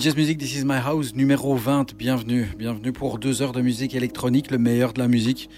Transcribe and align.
Just 0.00 0.16
Music, 0.16 0.38
This 0.38 0.54
Is 0.54 0.64
My 0.64 0.76
House, 0.76 1.12
numéro 1.16 1.56
20. 1.56 1.96
Bienvenue, 1.96 2.46
bienvenue 2.56 2.92
pour 2.92 3.18
deux 3.18 3.42
heures 3.42 3.50
de 3.50 3.60
musique 3.60 3.96
électronique, 3.96 4.48
le 4.52 4.58
meilleur 4.58 4.92
de 4.92 5.00
la 5.00 5.08
musique. 5.08 5.50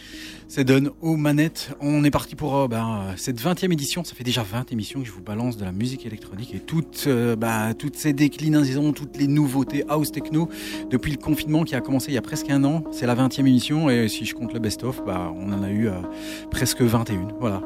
C'est 0.49 0.65
donne 0.65 0.91
aux 1.03 1.17
manettes. 1.17 1.77
On 1.81 2.05
est 2.05 2.11
parti 2.11 2.37
pour 2.37 2.57
euh, 2.57 2.67
ben, 2.67 3.09
cette 3.17 3.39
20e 3.39 3.71
édition. 3.71 4.03
Ça 4.03 4.15
fait 4.15 4.25
déjà 4.25 4.43
20 4.43 4.73
émissions 4.73 5.01
que 5.01 5.07
je 5.07 5.13
vous 5.13 5.21
balance 5.21 5.59
de 5.59 5.65
la 5.67 5.73
musique 5.73 6.07
électronique 6.07 6.55
et 6.55 6.61
toutes, 6.61 7.05
euh, 7.07 7.37
ben, 7.37 7.75
toutes 7.75 7.97
ces 7.97 8.15
déclinaisons, 8.15 8.93
toutes 8.93 9.19
les 9.19 9.27
nouveautés 9.27 9.85
house 9.91 10.11
techno 10.11 10.49
depuis 10.89 11.13
le 11.13 11.19
confinement 11.19 11.65
qui 11.65 11.75
a 11.75 11.83
commencé 11.83 12.11
il 12.11 12.15
y 12.15 12.19
a 12.19 12.23
presque 12.23 12.49
un 12.49 12.65
an. 12.65 12.85
C'est 12.93 13.07
la 13.07 13.15
20e 13.15 13.41
émission 13.41 13.91
et 13.91 14.09
si 14.09 14.25
je 14.25 14.35
compte 14.35 14.55
le 14.55 14.61
best-of, 14.61 15.05
ben, 15.05 15.35
on 15.37 15.53
en 15.53 15.63
a 15.63 15.71
eu 15.71 15.89
euh, 15.89 16.01
presque 16.51 16.81
21. 16.81 17.29
Voilà. 17.41 17.61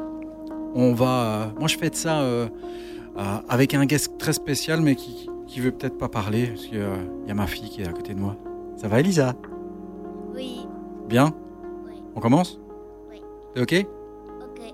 On 0.73 0.93
va, 0.93 1.53
moi 1.57 1.69
je 1.69 1.77
fais 1.77 1.89
ça 1.93 2.21
avec 3.47 3.73
un 3.73 3.85
guest 3.85 4.17
très 4.17 4.33
spécial 4.33 4.81
mais 4.81 4.95
qui, 4.95 5.29
qui 5.47 5.59
veut 5.59 5.71
peut-être 5.71 5.97
pas 5.97 6.09
parler 6.09 6.47
parce 6.47 6.65
qu'il 6.65 6.83
y 7.27 7.31
a 7.31 7.33
ma 7.33 7.47
fille 7.47 7.69
qui 7.69 7.81
est 7.81 7.87
à 7.87 7.93
côté 7.93 8.13
de 8.13 8.19
moi. 8.19 8.35
Ça 8.77 8.87
va 8.87 8.99
Elisa? 8.99 9.33
Oui, 10.33 10.67
Bien? 11.07 11.33
Oui, 11.85 12.01
On 12.15 12.19
commence? 12.19 12.59
Oui. 13.09 13.21
T'es 13.53 13.61
ok? 13.61 13.87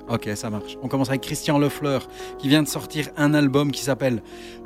Ok. 0.09 0.30
Ça 0.36 0.49
marche. 0.49 0.77
On 0.81 0.88
commence 0.88 1.09
avec 1.09 1.22
Christian 1.22 1.59
Lefleur 1.59 2.08
qui 2.38 2.47
vient 2.47 2.64
de 2.64 2.67
sortir 2.67 3.09
un 3.17 3.33
album 3.33 3.72
qui 3.72 3.83
s'appelle 3.83 4.23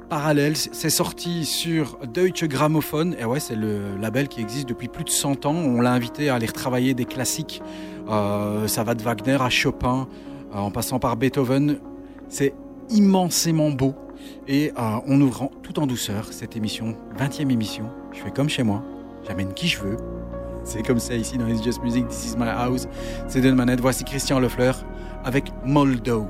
Parallels. 0.10 0.56
C'est 0.56 0.90
sorti 0.90 1.46
sur 1.46 1.98
Deutsche 2.14 2.46
Grammophon. 2.46 3.14
Et 3.20 3.26
ouais, 3.26 3.40
c'est 3.40 3.56
le 3.56 3.98
label 4.00 4.28
qui 4.28 4.42
existe 4.42 4.70
depuis 4.70 4.88
plus 4.88 5.04
de 5.04 5.10
100 5.10 5.46
ans. 5.46 5.56
On 5.56 5.82
l'a 5.82 5.92
invité 5.92 6.30
à 6.30 6.36
aller 6.36 6.48
retravailler 6.48 6.94
des 6.94 7.06
classiques. 7.06 7.62
Euh, 8.10 8.68
ça 8.68 8.84
va 8.84 8.94
de 8.94 9.02
Wagner 9.02 9.38
à 9.42 9.50
Chopin, 9.50 10.08
euh, 10.54 10.58
en 10.60 10.72
passant 10.72 11.00
par 11.00 11.18
Beethoven. 11.18 11.80
C'est 12.30 12.54
immensément 12.90 13.72
beau. 13.72 13.96
Et 14.48 14.72
euh, 14.78 14.98
on 15.08 15.20
ouvre 15.22 15.44
en- 15.44 15.52
tout 15.64 15.80
en 15.80 15.88
douceur 15.88 16.32
cette 16.32 16.56
émission, 16.56 16.96
20e 17.18 17.50
émission. 17.52 17.90
Je 18.14 18.20
fais 18.20 18.32
comme 18.32 18.50
chez 18.50 18.64
moi. 18.64 18.84
J'amène 19.28 19.54
qui 19.54 19.68
je 19.68 19.80
veux. 19.80 19.98
C'est 20.64 20.82
comme 20.84 21.00
ça 21.00 21.16
ici 21.16 21.38
dans 21.38 21.48
It's 21.48 21.64
Just 21.64 21.82
Music, 21.84 22.08
This 22.08 22.34
Is 22.34 22.38
My 22.38 22.48
House. 22.50 22.88
C'est 23.28 23.42
de 23.42 23.52
manette. 23.52 23.82
Voici 23.82 24.04
Christian 24.04 24.40
Lefleur 24.40 24.84
avec. 25.24 25.52
Moldo. 25.64 26.26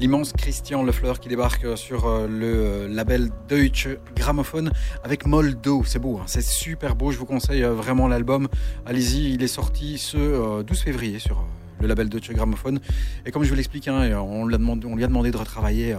L'immense 0.00 0.32
Christian 0.32 0.82
Lefleur 0.82 1.20
qui 1.20 1.28
débarque 1.28 1.64
euh, 1.64 1.76
sur 1.76 2.06
euh, 2.06 2.26
le 2.26 2.46
euh, 2.46 2.88
label 2.88 3.28
Deutsche 3.50 3.88
Grammophon 4.16 4.70
avec 5.04 5.26
Moldo. 5.26 5.82
C'est 5.84 5.98
beau, 5.98 6.18
hein, 6.18 6.24
c'est 6.26 6.42
super 6.42 6.96
beau. 6.96 7.12
Je 7.12 7.18
vous 7.18 7.26
conseille 7.26 7.62
vraiment 7.62 8.08
l'album. 8.08 8.48
Allez-y, 8.86 9.34
il 9.34 9.42
est 9.42 9.48
sorti 9.48 9.98
ce 9.98 10.62
12 10.62 10.80
février 10.80 11.18
sur 11.18 11.44
le 11.80 11.86
label 11.86 12.08
Deutsche 12.08 12.32
Grammophon. 12.32 12.78
Et 13.26 13.30
comme 13.30 13.44
je 13.44 13.50
vous 13.50 13.54
l'explique, 13.54 13.88
hein, 13.88 14.18
on 14.18 14.46
lui 14.46 14.54
a 14.54 15.06
demandé 15.06 15.30
de 15.30 15.36
retravailler 15.36 15.94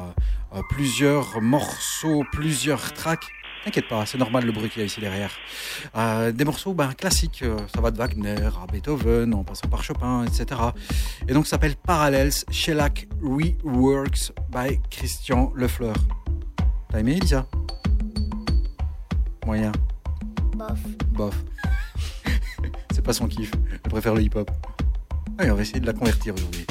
plusieurs 0.70 1.40
morceaux, 1.40 2.24
plusieurs 2.32 2.94
tracks 2.94 3.28
T'inquiète 3.64 3.88
pas, 3.88 4.08
c'est 4.08 4.18
normal 4.18 4.44
le 4.44 4.52
bruit 4.52 4.70
qu'il 4.70 4.80
y 4.80 4.84
a 4.84 4.86
ici 4.86 5.00
derrière. 5.00 5.32
Euh, 5.96 6.32
des 6.32 6.46
morceaux 6.46 6.74
ben, 6.74 6.94
classiques, 6.94 7.44
euh, 7.44 7.58
ça 7.74 7.80
va 7.80 7.92
de 7.92 7.98
Wagner 7.98 8.36
à 8.36 8.72
Beethoven, 8.72 9.36
en 9.36 9.44
passant 9.44 9.68
par 9.68 9.84
Chopin, 9.84 10.26
etc. 10.26 10.60
Et 11.28 11.34
donc 11.34 11.46
ça 11.46 11.52
s'appelle 11.52 11.76
Parallels 11.76 12.34
Shellac 12.50 13.08
Reworks 13.22 14.32
by 14.50 14.80
Christian 14.90 15.52
Lefleur. 15.56 15.96
T'as 16.90 17.00
aimé 17.00 17.18
Elisa? 17.18 17.46
Moyen. 19.46 19.72
Bof. 20.56 20.80
Bof. 21.10 21.36
c'est 22.92 23.04
pas 23.04 23.14
son 23.14 23.28
kiff, 23.28 23.52
elle 23.72 23.92
préfère 23.92 24.16
le 24.16 24.24
hip-hop. 24.24 24.50
Allez, 25.38 25.52
on 25.52 25.56
va 25.56 25.62
essayer 25.62 25.80
de 25.80 25.86
la 25.86 25.94
convertir 25.94 26.34
aujourd'hui. 26.34 26.66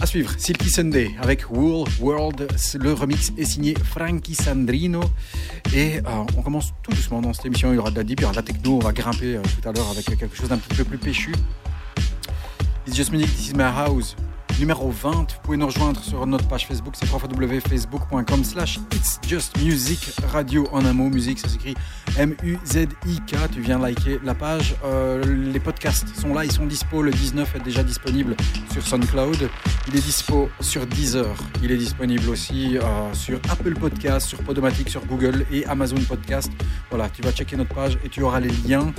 À 0.00 0.04
suivre, 0.04 0.30
Silky 0.36 0.68
Sunday 0.68 1.10
avec 1.22 1.50
Wool 1.50 1.88
World. 2.00 2.46
Le 2.78 2.92
remix 2.92 3.32
est 3.38 3.44
signé 3.44 3.74
Frankie 3.74 4.34
Sandrino. 4.34 5.00
Et 5.74 5.98
euh, 5.98 6.24
on 6.36 6.42
commence 6.42 6.74
tout 6.82 6.90
doucement 6.90 7.22
dans 7.22 7.32
cette 7.32 7.46
émission. 7.46 7.72
Il 7.72 7.76
y 7.76 7.78
aura 7.78 7.90
de 7.90 7.96
la 7.96 8.04
deep, 8.04 8.20
il 8.20 8.22
y 8.22 8.24
aura 8.24 8.32
de 8.32 8.38
la 8.38 8.42
techno. 8.42 8.76
On 8.76 8.80
va 8.80 8.92
grimper 8.92 9.36
euh, 9.36 9.42
tout 9.42 9.66
à 9.66 9.72
l'heure 9.72 9.88
avec 9.90 10.04
quelque 10.04 10.36
chose 10.36 10.50
d'un 10.50 10.58
petit 10.58 10.76
peu 10.76 10.84
plus 10.84 10.98
péchu. 10.98 11.32
It's 12.86 12.94
Just 12.94 13.10
Music, 13.10 13.34
This 13.34 13.48
Is 13.48 13.54
My 13.54 13.64
House 13.64 14.16
numéro 14.58 14.90
20. 14.90 15.10
Vous 15.12 15.40
pouvez 15.42 15.56
nous 15.56 15.66
rejoindre 15.66 16.02
sur 16.02 16.26
notre 16.26 16.46
page 16.48 16.66
Facebook, 16.66 16.94
c'est 16.98 17.10
www.facebook.com 17.10 18.44
slash 18.44 18.78
It's 18.94 19.18
Just 19.26 19.56
Music 19.62 20.12
Radio 20.32 20.66
en 20.72 20.84
un 20.84 20.92
mot, 20.92 21.08
musique 21.08 21.38
ça 21.38 21.48
s'écrit 21.48 21.74
M-U-Z-I-K, 22.18 23.36
tu 23.52 23.60
viens 23.60 23.78
liker 23.78 24.18
la 24.24 24.34
page. 24.34 24.74
Euh, 24.84 25.22
les 25.52 25.60
podcasts 25.60 26.08
sont 26.16 26.32
là, 26.32 26.44
ils 26.44 26.52
sont 26.52 26.64
dispo, 26.64 27.02
le 27.02 27.10
19 27.10 27.56
est 27.56 27.60
déjà 27.60 27.82
disponible 27.82 28.36
sur 28.72 28.86
SoundCloud, 28.86 29.50
il 29.88 29.96
est 29.96 30.00
dispo 30.00 30.48
sur 30.60 30.86
Deezer, 30.86 31.34
il 31.62 31.70
est 31.70 31.76
disponible 31.76 32.28
aussi 32.30 32.78
euh, 32.78 33.12
sur 33.12 33.38
Apple 33.50 33.74
Podcast, 33.74 34.26
sur 34.26 34.38
Podomatic, 34.38 34.88
sur 34.88 35.04
Google 35.04 35.44
et 35.52 35.66
Amazon 35.66 36.00
Podcast. 36.08 36.50
Voilà, 36.90 37.10
tu 37.10 37.20
vas 37.20 37.32
checker 37.32 37.56
notre 37.56 37.74
page 37.74 37.98
et 38.04 38.08
tu 38.08 38.22
auras 38.22 38.40
les 38.40 38.50
liens. 38.66 38.92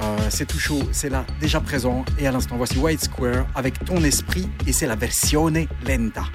Euh, 0.00 0.16
c'est 0.30 0.46
tout 0.46 0.58
chaud, 0.58 0.80
c'est 0.92 1.08
là, 1.08 1.24
déjà 1.40 1.60
présent. 1.60 2.04
Et 2.18 2.26
à 2.26 2.32
l'instant, 2.32 2.56
voici 2.56 2.78
White 2.78 3.04
Square 3.04 3.46
avec 3.54 3.84
ton 3.84 4.02
esprit 4.04 4.48
et 4.66 4.72
c'est 4.72 4.86
la 4.88 4.96
versione 4.96 5.68
lenta. 5.80 6.30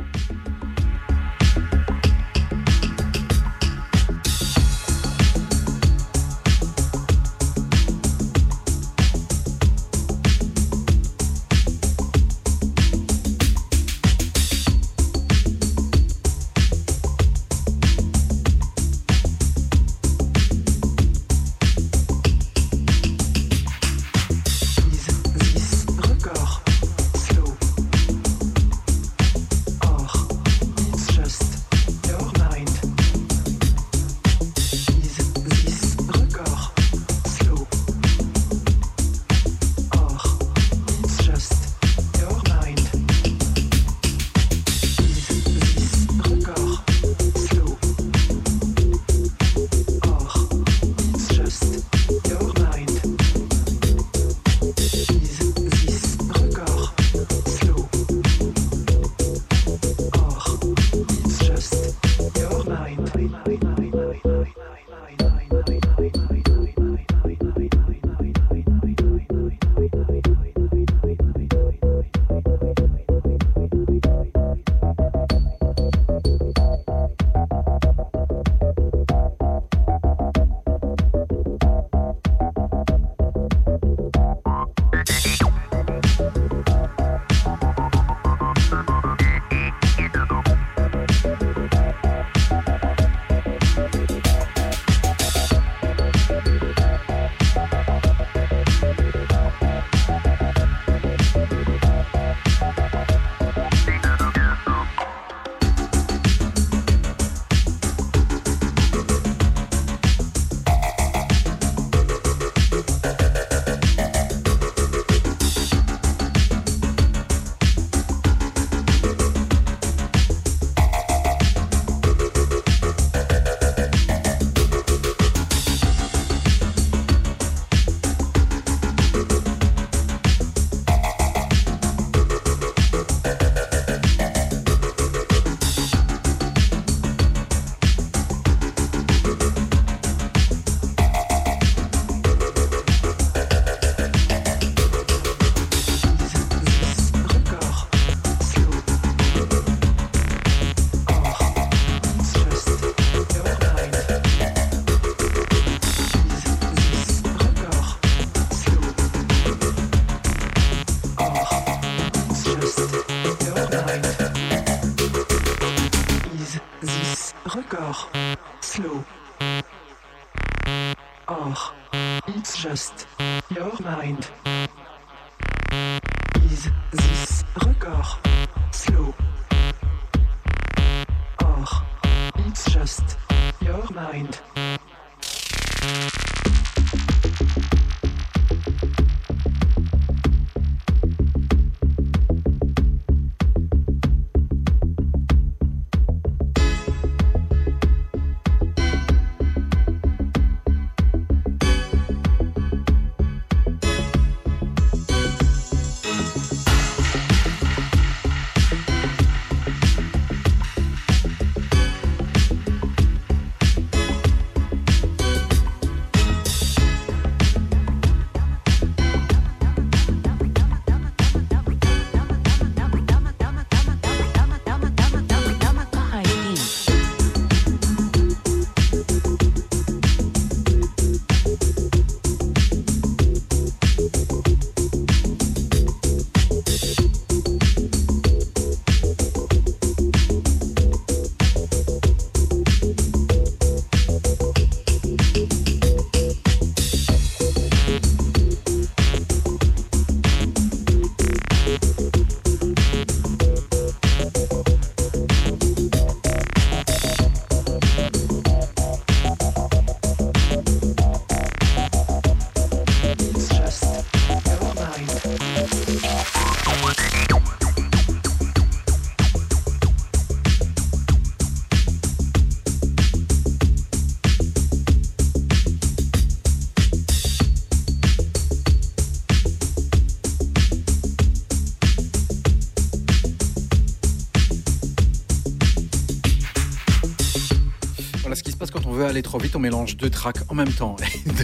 Aller 289.13 289.21
trop 289.21 289.37
vite, 289.37 289.55
on 289.55 289.59
mélange 289.59 289.95
deux 289.95 290.09
tracks 290.09 290.39
en 290.49 290.55
même 290.55 290.71
temps. 290.71 290.95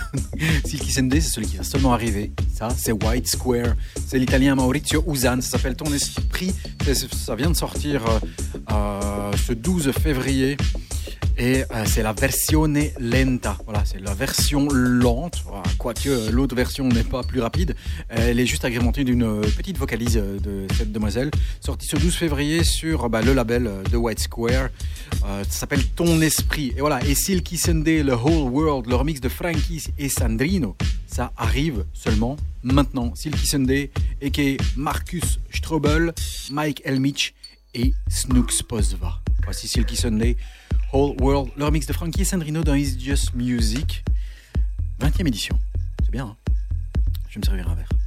Silky 0.66 0.92
Sunday, 0.92 1.22
c'est 1.22 1.30
celui 1.30 1.48
qui 1.48 1.58
va 1.58 1.64
seulement 1.64 1.94
arriver. 1.94 2.32
Ça, 2.52 2.70
c'est 2.76 2.92
White 2.92 3.28
Square. 3.28 3.76
C'est 4.08 4.18
l'italien 4.18 4.56
Maurizio 4.56 5.04
Usan. 5.08 5.40
Ça 5.42 5.52
s'appelle 5.52 5.76
Ton 5.76 5.94
Esprit. 5.94 6.52
Ça 7.14 7.36
vient 7.36 7.52
de 7.52 7.56
sortir 7.56 8.04
euh, 8.08 8.20
euh, 8.72 9.32
ce 9.48 9.54
12 9.54 9.92
février. 9.92 10.58
Et 11.38 11.62
euh, 11.62 11.86
c'est 11.86 12.02
la 12.02 12.14
version 12.14 12.66
lenta. 13.00 13.56
Voilà, 13.66 13.84
c'est 13.86 14.02
la 14.02 14.16
version 14.16 14.68
lente. 14.72 15.44
Quoique 15.78 16.32
l'autre 16.32 16.56
version 16.56 16.88
n'est 16.88 17.04
pas 17.04 17.22
plus 17.22 17.40
rapide. 17.40 17.76
Elle 18.10 18.40
est 18.40 18.48
juste 18.48 18.66
agrémentée 18.66 19.04
d'une 19.04 19.42
petite 19.56 19.78
vocalise 19.78 20.16
de 20.16 20.66
cette 20.76 20.92
demoiselle. 20.92 21.30
Sortie 21.62 21.88
ce 21.88 21.98
12 21.98 22.16
février 22.16 22.64
sur 22.64 23.10
bah, 23.12 23.22
le 23.22 23.34
label 23.34 23.70
de 23.92 23.96
White 23.96 24.22
Square. 24.22 24.70
Ça 25.30 25.60
s'appelle 25.60 25.86
Ton 25.88 26.22
Esprit. 26.22 26.74
Et 26.76 26.80
voilà. 26.80 27.04
Et 27.06 27.16
Silky 27.16 27.58
Sunday, 27.58 28.04
le 28.04 28.14
Whole 28.14 28.52
World, 28.52 28.88
le 28.88 28.96
remix 28.96 29.22
de 29.22 29.30
Frankie 29.30 29.86
et 29.98 30.10
Sandrino. 30.10 30.76
Ça 31.08 31.32
arrive 31.38 31.86
seulement 31.94 32.38
maintenant. 32.64 33.14
Silky 33.16 33.46
Sunday, 33.46 33.92
et 34.22 34.58
Marcus 34.76 35.40
Strobel, 35.54 36.14
Mike 36.52 36.82
Elmich 36.86 37.34
et 37.74 37.94
Snooks 38.10 38.64
Posva. 38.64 39.20
Voici 39.44 39.68
Silky 39.68 39.96
Sunday. 39.96 40.36
Whole 40.92 41.16
World, 41.22 41.52
le 41.56 41.66
remix 41.66 41.86
de 41.86 41.94
Frankie 41.94 42.26
Sandrino 42.26 42.64
dans 42.64 42.74
Is 42.74 42.98
Just 43.00 43.36
Music. 43.36 44.04
20e 45.00 45.28
édition. 45.28 45.58
C'est 46.04 46.12
bien, 46.12 46.26
hein? 46.26 46.36
Je 47.30 47.36
vais 47.36 47.42
me 47.42 47.46
servir 47.46 47.70
un 47.70 47.76
verre. 47.76 47.99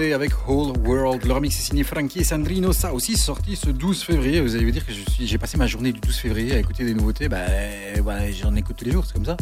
Avec 0.00 0.32
Whole 0.48 0.78
World. 0.78 1.26
Le 1.26 1.34
remix 1.34 1.54
est 1.58 1.62
signé 1.62 1.84
Frankie 1.84 2.20
et 2.20 2.24
Sandrino. 2.24 2.72
Ça 2.72 2.94
aussi 2.94 3.18
sorti 3.18 3.54
ce 3.54 3.68
12 3.68 4.02
février. 4.02 4.40
Vous 4.40 4.56
allez 4.56 4.64
vous 4.64 4.70
dire 4.70 4.86
que 4.86 4.92
j'ai 4.92 5.36
passé 5.36 5.58
ma 5.58 5.66
journée 5.66 5.92
du 5.92 6.00
12 6.00 6.16
février 6.16 6.54
à 6.54 6.58
écouter 6.58 6.86
des 6.86 6.94
nouveautés. 6.94 7.28
Bah, 7.28 7.44
voilà, 8.02 8.32
j'en 8.32 8.56
écoute 8.56 8.76
tous 8.78 8.86
les 8.86 8.92
jours, 8.92 9.04
c'est 9.04 9.12
comme 9.12 9.26
ça. 9.26 9.36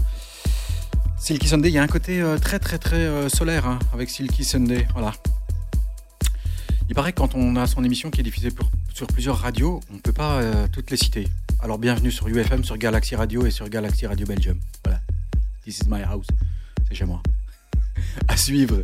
Silky 1.17 1.47
Sunday, 1.47 1.69
il 1.69 1.75
y 1.75 1.79
a 1.79 1.83
un 1.83 1.87
côté 1.87 2.21
euh, 2.21 2.39
très 2.39 2.59
très 2.59 2.77
très 2.77 2.97
euh, 2.97 3.29
solaire 3.29 3.69
hein, 3.69 3.79
avec 3.95 4.11
Silky 4.11 4.43
Sunday. 4.43 4.89
Voilà. 4.95 5.13
Il 6.89 6.95
paraît 6.97 7.13
que 7.13 7.21
quand 7.21 7.37
on 7.37 7.55
a 7.55 7.69
son 7.69 7.85
émission 7.85 8.11
qui 8.11 8.21
est 8.21 8.25
diffusée 8.25 8.51
sur 8.93 9.07
plusieurs 9.07 9.39
radios, 9.39 9.79
on 9.91 9.95
ne 9.95 10.01
peut 10.01 10.13
pas 10.13 10.41
euh, 10.41 10.67
toutes 10.73 10.91
les 10.91 10.97
citer. 10.97 11.29
Alors 11.61 11.79
bienvenue 11.79 12.11
sur 12.11 12.27
UFM, 12.27 12.65
sur 12.65 12.77
Galaxy 12.77 13.15
Radio 13.15 13.47
et 13.47 13.53
sur 13.53 13.69
Galaxy 13.69 14.09
Radio 14.09 14.27
Belgium. 14.27 14.59
Voilà. 14.85 15.01
This 15.65 15.79
is 15.79 15.89
my 15.89 16.03
house. 16.03 16.27
C'est 16.89 16.97
chez 16.97 17.05
moi. 17.05 17.23
à 18.29 18.37
suivre. 18.37 18.83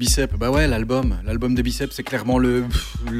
Bicep, 0.00 0.34
bah 0.38 0.50
ouais, 0.50 0.66
l'album, 0.66 1.18
l'album 1.26 1.54
de 1.54 1.60
Bicep, 1.60 1.92
c'est 1.92 2.02
clairement 2.02 2.38
le, 2.38 2.64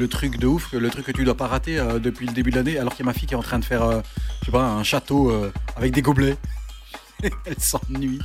truc 0.09 0.39
de 0.39 0.47
ouf, 0.47 0.73
le 0.73 0.89
truc 0.89 1.05
que 1.05 1.11
tu 1.11 1.23
dois 1.23 1.37
pas 1.37 1.45
rater 1.45 1.77
euh, 1.77 1.99
depuis 1.99 2.25
le 2.25 2.33
début 2.33 2.49
de 2.49 2.55
l'année, 2.55 2.79
alors 2.79 2.95
qu'il 2.95 3.05
y 3.05 3.07
a 3.07 3.11
ma 3.11 3.13
fille 3.13 3.27
qui 3.27 3.35
est 3.35 3.37
en 3.37 3.43
train 3.43 3.59
de 3.59 3.65
faire, 3.65 3.83
euh, 3.83 4.01
je 4.39 4.47
sais 4.47 4.51
pas, 4.51 4.63
un 4.63 4.81
château 4.81 5.29
euh, 5.29 5.53
avec 5.75 5.93
des 5.93 6.01
gobelets. 6.01 6.37
Elle 7.45 7.59
s'ennuie. 7.59 8.19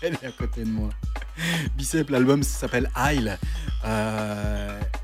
Elle 0.00 0.14
est 0.14 0.26
à 0.26 0.30
côté 0.30 0.64
de 0.64 0.70
moi. 0.70 0.88
Bicep, 1.76 2.08
l'album 2.08 2.42
s'appelle 2.42 2.90
Isle. 2.96 3.38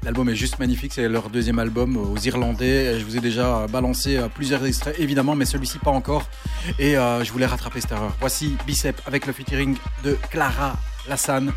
L'album 0.03 0.31
est 0.31 0.35
juste 0.35 0.59
magnifique, 0.59 0.95
c'est 0.95 1.07
leur 1.07 1.29
deuxième 1.29 1.59
album 1.59 1.99
aux 1.99 2.17
Irlandais. 2.17 2.99
Je 2.99 3.05
vous 3.05 3.19
ai 3.19 3.21
déjà 3.21 3.67
balancé 3.67 4.19
plusieurs 4.35 4.65
extraits, 4.65 4.99
évidemment, 4.99 5.35
mais 5.35 5.45
celui-ci 5.45 5.79
pas 5.81 5.91
encore. 5.91 6.31
Et 6.79 6.95
je 6.95 7.31
voulais 7.31 7.45
rattraper 7.45 7.83
cette 7.83 7.93
erreur. 7.93 8.17
Voici 8.21 8.57
Bicep 8.67 8.99
avec 9.05 9.27
le 9.27 9.35
featuring 9.35 9.77
de 10.03 10.17
Clara 10.31 10.79
Lassan. 11.11 11.53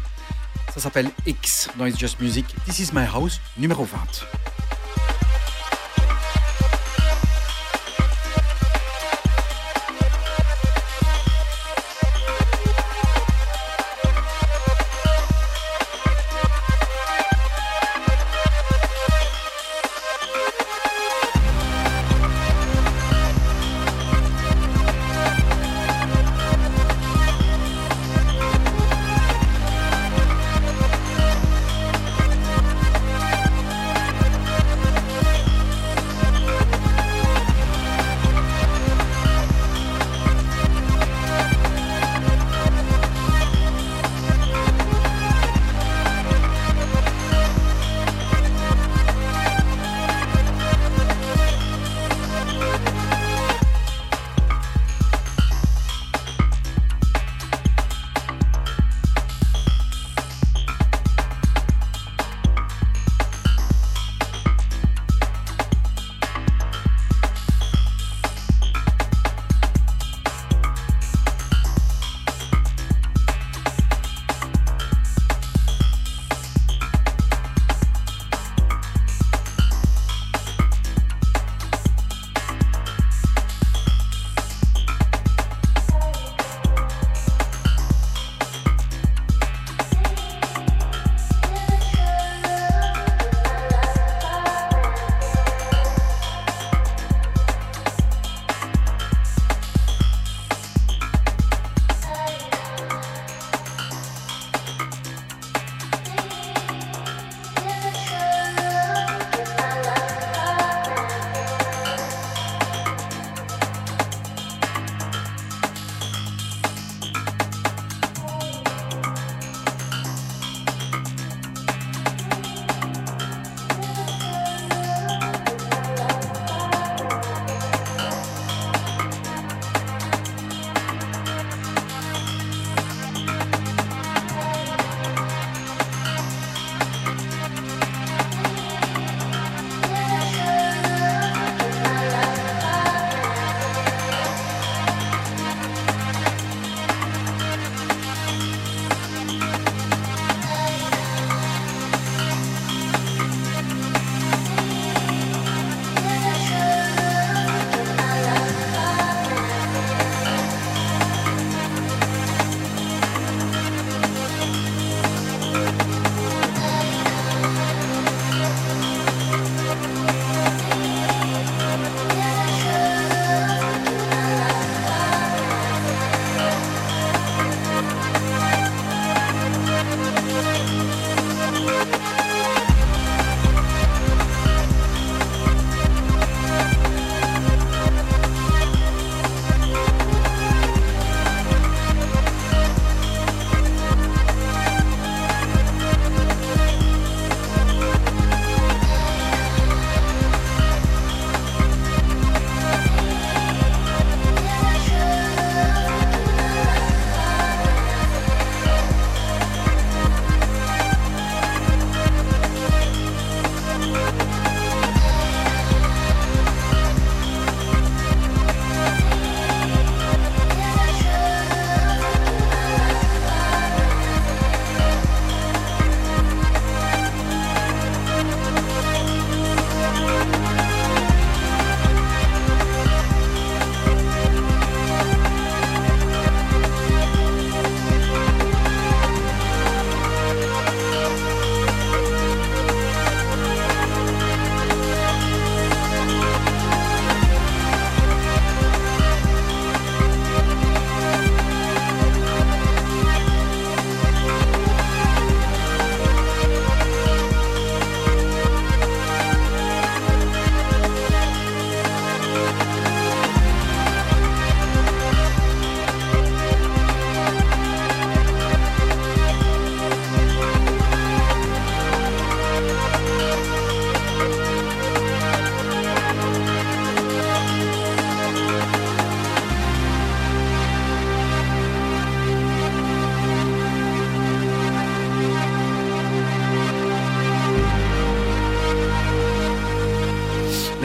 Ça 0.79 0.83
s'appelle 0.83 1.11
X 1.25 1.67
dans 1.77 1.85
It's 1.87 1.99
Just 1.99 2.21
Music. 2.21 2.45
This 2.65 2.79
is 2.79 2.93
my 2.93 3.03
house, 3.03 3.41
numéro 3.57 3.83
20. 3.83 4.58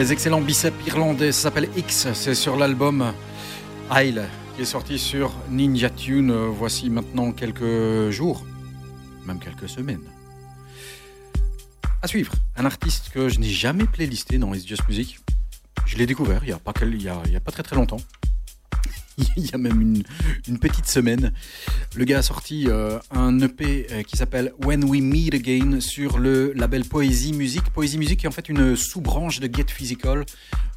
Les 0.05 0.11
excellents 0.11 0.39
biceps 0.39 0.85
irlandais, 0.85 1.31
ça 1.31 1.41
s'appelle 1.41 1.67
X, 1.75 2.09
c'est 2.13 2.35
sur 2.35 2.57
l'album 2.57 3.11
Isle 3.91 4.25
qui 4.55 4.61
est 4.61 4.65
sorti 4.65 4.99
sur 4.99 5.33
Ninja 5.49 5.89
Tune. 5.89 6.29
euh, 6.29 6.47
Voici 6.47 6.91
maintenant 6.91 7.31
quelques 7.31 8.11
jours, 8.11 8.45
même 9.25 9.39
quelques 9.39 9.67
semaines. 9.67 10.03
À 12.03 12.07
suivre, 12.07 12.33
un 12.55 12.65
artiste 12.65 13.09
que 13.15 13.29
je 13.29 13.39
n'ai 13.39 13.49
jamais 13.49 13.85
playlisté 13.85 14.37
dans 14.37 14.53
It's 14.53 14.67
Just 14.67 14.87
Music. 14.87 15.21
Je 15.87 15.97
l'ai 15.97 16.05
découvert 16.05 16.43
il 16.43 16.49
n'y 16.49 16.53
a, 16.53 16.57
a 16.57 17.39
pas 17.39 17.51
très 17.51 17.63
très 17.63 17.75
longtemps. 17.75 17.97
Il 19.37 19.45
y 19.45 19.53
a 19.53 19.57
même 19.57 19.81
une, 20.47 20.59
petite 20.59 20.87
semaine. 20.87 21.31
Le 21.95 22.05
gars 22.05 22.19
a 22.19 22.21
sorti 22.21 22.65
euh, 22.67 22.99
un 23.11 23.39
EP 23.39 23.87
euh, 23.91 24.03
qui 24.03 24.17
s'appelle 24.17 24.53
When 24.63 24.83
We 24.83 25.01
Meet 25.01 25.33
Again 25.33 25.79
sur 25.79 26.17
le 26.17 26.51
label 26.53 26.83
Poésie 26.85 27.33
Music. 27.33 27.63
Poésie 27.73 27.97
Music 27.97 28.25
est 28.25 28.27
en 28.27 28.31
fait 28.31 28.49
une 28.49 28.75
sous-branche 28.75 29.39
de 29.39 29.49
Get 29.53 29.67
Physical. 29.69 30.25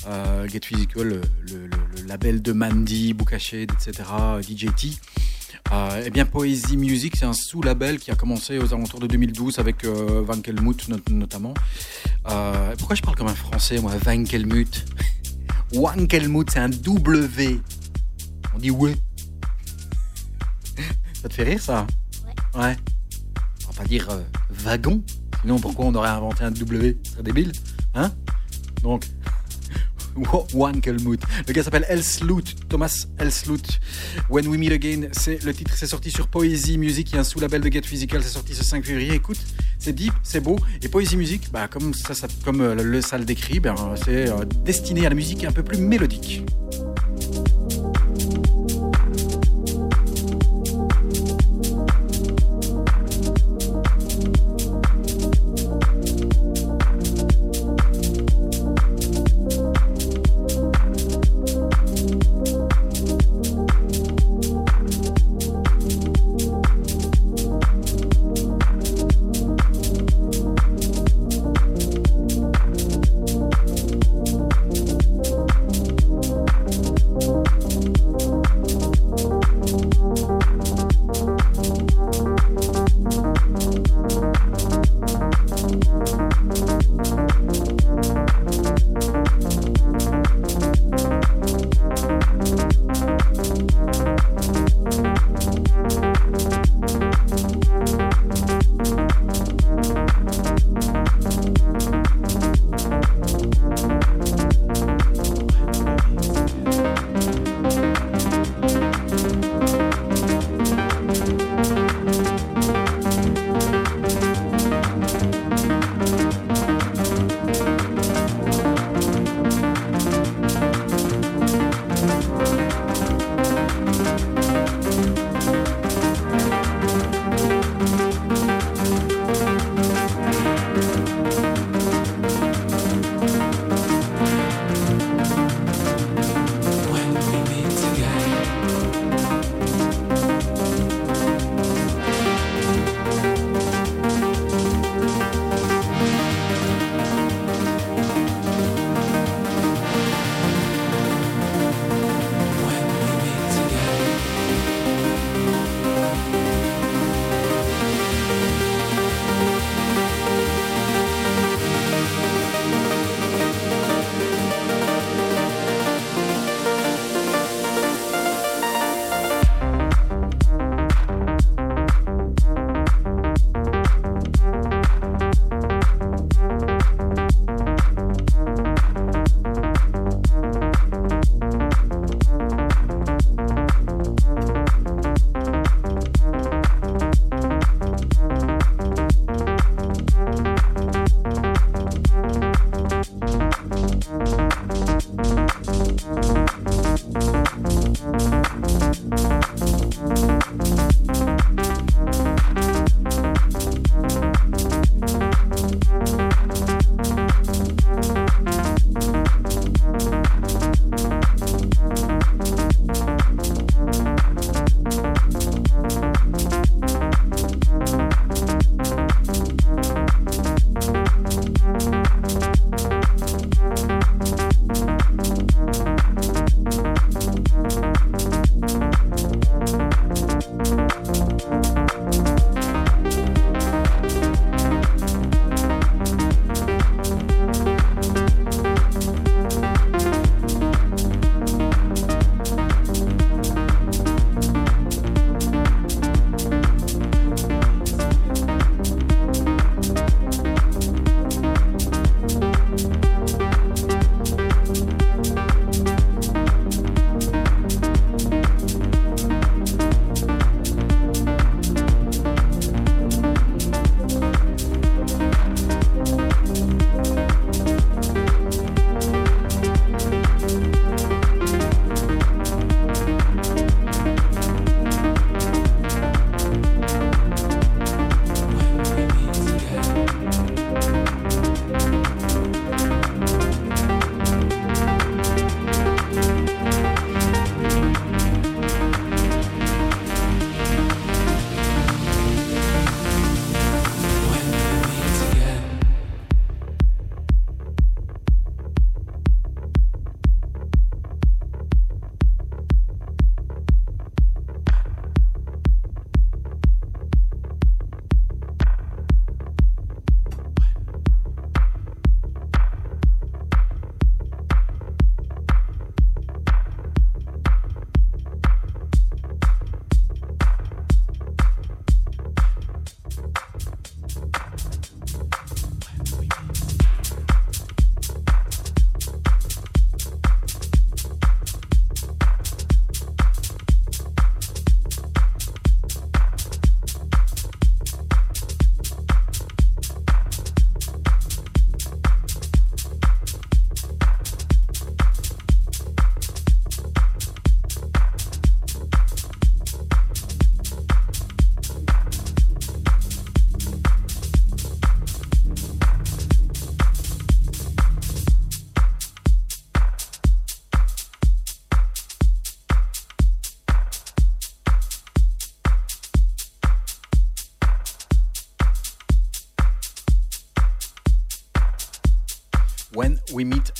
Euh, 0.06 0.46
Get 0.48 0.60
Physical, 0.64 1.20
le, 1.50 1.70
label 2.06 2.40
de 2.40 2.52
Mandy, 2.52 3.12
Bookashed, 3.14 3.70
etc., 3.72 4.04
DJT. 4.40 4.98
Euh, 5.72 6.02
eh 6.06 6.10
bien, 6.10 6.24
Poésie 6.24 6.76
Music, 6.76 7.16
c'est 7.16 7.26
un 7.26 7.32
sous-label 7.34 7.98
qui 7.98 8.10
a 8.10 8.14
commencé 8.14 8.58
aux 8.58 8.72
alentours 8.72 9.00
de 9.00 9.06
2012 9.06 9.58
avec 9.58 9.84
euh, 9.84 10.22
Van 10.24 10.40
Kelmout 10.40 10.76
not- 10.88 10.98
notamment. 11.10 11.54
Pourquoi 12.78 12.96
je 12.96 13.02
parle 13.02 13.16
comme 13.16 13.28
un 13.28 13.34
français, 13.34 13.78
moi 13.80 13.92
Van 14.02 14.22
Kelmout 14.24 14.84
Van 15.72 16.06
Kelmout, 16.08 16.46
c'est 16.50 16.60
un 16.60 16.68
W. 16.68 17.60
On 18.58 18.60
dit 18.60 18.72
ouais. 18.72 18.96
Ça 21.22 21.28
te 21.28 21.34
fait 21.34 21.44
rire 21.44 21.62
ça 21.62 21.86
Ouais. 22.56 22.60
Ouais. 22.60 22.76
On 23.68 23.70
va 23.70 23.82
pas 23.82 23.84
dire 23.84 24.08
euh, 24.10 24.20
wagon. 24.50 25.00
Sinon, 25.42 25.60
pourquoi 25.60 25.84
on 25.84 25.94
aurait 25.94 26.08
inventé 26.08 26.42
un 26.42 26.50
W? 26.50 26.98
Ce 27.04 27.12
serait 27.12 27.22
débile. 27.22 27.52
Hein? 27.94 28.10
Donc, 28.82 29.04
Wankelmout. 30.54 31.18
Le 31.46 31.52
gars 31.52 31.62
s'appelle 31.62 31.86
Elsloot, 31.88 32.68
Thomas 32.68 33.06
Elsloot. 33.18 33.78
When 34.28 34.48
We 34.48 34.58
Meet 34.58 34.72
Again, 34.72 35.08
c'est 35.12 35.40
le 35.44 35.54
titre, 35.54 35.74
c'est 35.76 35.86
sorti 35.86 36.10
sur 36.10 36.26
Poésie 36.26 36.78
Music, 36.78 37.10
il 37.12 37.14
y 37.14 37.18
a 37.18 37.20
un 37.20 37.24
sous-label 37.24 37.60
de 37.60 37.70
Get 37.70 37.82
Physical, 37.82 38.24
c'est 38.24 38.30
sorti 38.30 38.56
ce 38.56 38.64
5 38.64 38.84
février. 38.84 39.14
Écoute, 39.14 39.38
c'est 39.78 39.92
deep, 39.92 40.12
c'est 40.24 40.40
beau. 40.40 40.56
Et 40.82 40.88
Poésie 40.88 41.16
Music, 41.16 41.48
bah, 41.52 41.68
comme, 41.68 41.94
ça, 41.94 42.12
ça- 42.14 42.26
comme 42.44 42.60
euh, 42.60 42.74
le, 42.74 43.00
ça 43.02 43.18
le 43.18 43.24
décrit, 43.24 43.60
ben, 43.60 43.76
c'est 44.04 44.28
euh, 44.28 44.44
destiné 44.64 45.06
à 45.06 45.10
la 45.10 45.14
musique 45.14 45.44
un 45.44 45.52
peu 45.52 45.62
plus 45.62 45.78
mélodique. 45.78 46.42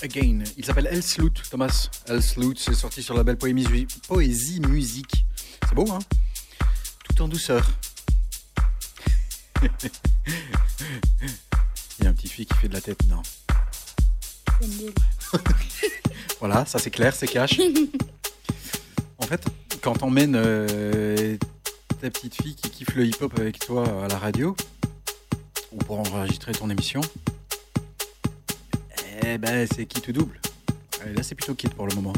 Again. 0.03 0.45
Il 0.57 0.65
s'appelle 0.65 0.89
El 0.91 1.03
Sloot, 1.03 1.43
Thomas. 1.51 1.89
El 2.07 2.23
Sloot, 2.23 2.59
c'est 2.59 2.75
sorti 2.75 3.03
sur 3.03 3.15
la 3.15 3.25
belle 3.25 3.37
Poésie, 3.37 3.87
Poésie 4.07 4.61
Musique. 4.61 5.27
C'est 5.67 5.75
beau, 5.75 5.91
hein? 5.91 5.99
Tout 7.05 7.23
en 7.23 7.29
douceur. 7.29 7.69
Il 11.99 12.05
y 12.05 12.07
a 12.07 12.11
un 12.11 12.13
petit 12.13 12.29
fille 12.29 12.47
qui 12.47 12.55
fait 12.55 12.69
de 12.69 12.75
la 12.75 12.81
tête, 12.81 13.05
non? 13.09 13.23
voilà, 16.41 16.65
ça 16.65 16.79
c'est 16.79 16.91
clair, 16.91 17.15
c'est 17.15 17.27
cash. 17.27 17.59
en 19.19 19.27
fait, 19.27 19.45
quand 19.83 19.95
t'emmènes 19.95 20.37
euh, 20.37 21.37
ta 22.01 22.11
petite 22.11 22.41
fille 22.41 22.55
qui 22.55 22.71
kiffe 22.71 22.95
le 22.95 23.05
hip-hop 23.05 23.37
avec 23.39 23.59
toi 23.59 24.05
à 24.05 24.09
la 24.09 24.19
radio, 24.19 24.57
ou 25.73 25.79
pour 25.79 25.99
enregistrer 25.99 26.53
ton 26.53 26.71
émission, 26.71 27.01
eh 29.35 29.39
ben 29.39 29.67
c'est 29.75 29.87
kit 29.87 30.03
ou 30.09 30.13
double. 30.13 30.41
Et 31.07 31.13
là 31.13 31.23
c'est 31.23 31.35
plutôt 31.35 31.55
kit 31.55 31.69
pour 31.69 31.87
le 31.87 31.95
moment. 31.95 32.13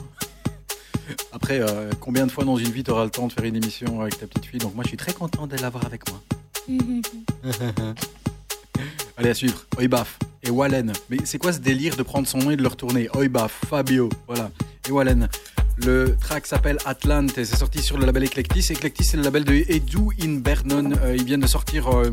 Après, 1.32 1.60
euh, 1.60 1.90
combien 2.00 2.26
de 2.26 2.30
fois 2.30 2.44
dans 2.44 2.56
une 2.56 2.70
vie 2.70 2.84
t'auras 2.84 3.04
le 3.04 3.10
temps 3.10 3.26
de 3.26 3.32
faire 3.32 3.44
une 3.44 3.56
émission 3.56 4.00
avec 4.00 4.18
ta 4.18 4.26
petite 4.26 4.46
fille 4.46 4.60
Donc 4.60 4.74
moi 4.74 4.84
je 4.84 4.88
suis 4.88 4.96
très 4.96 5.12
content 5.12 5.46
de 5.46 5.56
l'avoir 5.56 5.84
avec 5.86 6.02
moi. 6.08 6.20
Allez 9.16 9.30
à 9.30 9.34
suivre, 9.34 9.66
Oibaf 9.78 10.18
et 10.42 10.50
Wallen. 10.50 10.92
Mais 11.08 11.18
c'est 11.24 11.38
quoi 11.38 11.52
ce 11.52 11.58
délire 11.58 11.96
de 11.96 12.02
prendre 12.02 12.26
son 12.26 12.38
nom 12.38 12.50
et 12.50 12.56
de 12.56 12.62
le 12.62 12.68
retourner? 12.68 13.08
Oibaf, 13.14 13.60
Fabio, 13.68 14.08
voilà, 14.26 14.50
et 14.88 14.92
Wallen. 14.92 15.28
Le 15.76 16.16
track 16.16 16.46
s'appelle 16.46 16.78
Atlante 16.84 17.38
et 17.38 17.44
c'est 17.44 17.56
sorti 17.56 17.82
sur 17.82 17.96
le 17.96 18.04
label 18.04 18.24
Eclectis. 18.24 18.72
Eclectis, 18.72 19.04
c'est 19.04 19.16
le 19.16 19.22
label 19.22 19.44
de 19.44 19.54
Edu 19.54 20.08
in 20.22 20.36
Bernon. 20.36 20.92
Euh, 21.02 21.16
ils 21.16 21.24
viennent 21.24 21.40
de 21.40 21.46
sortir 21.46 21.88
euh, 21.88 22.10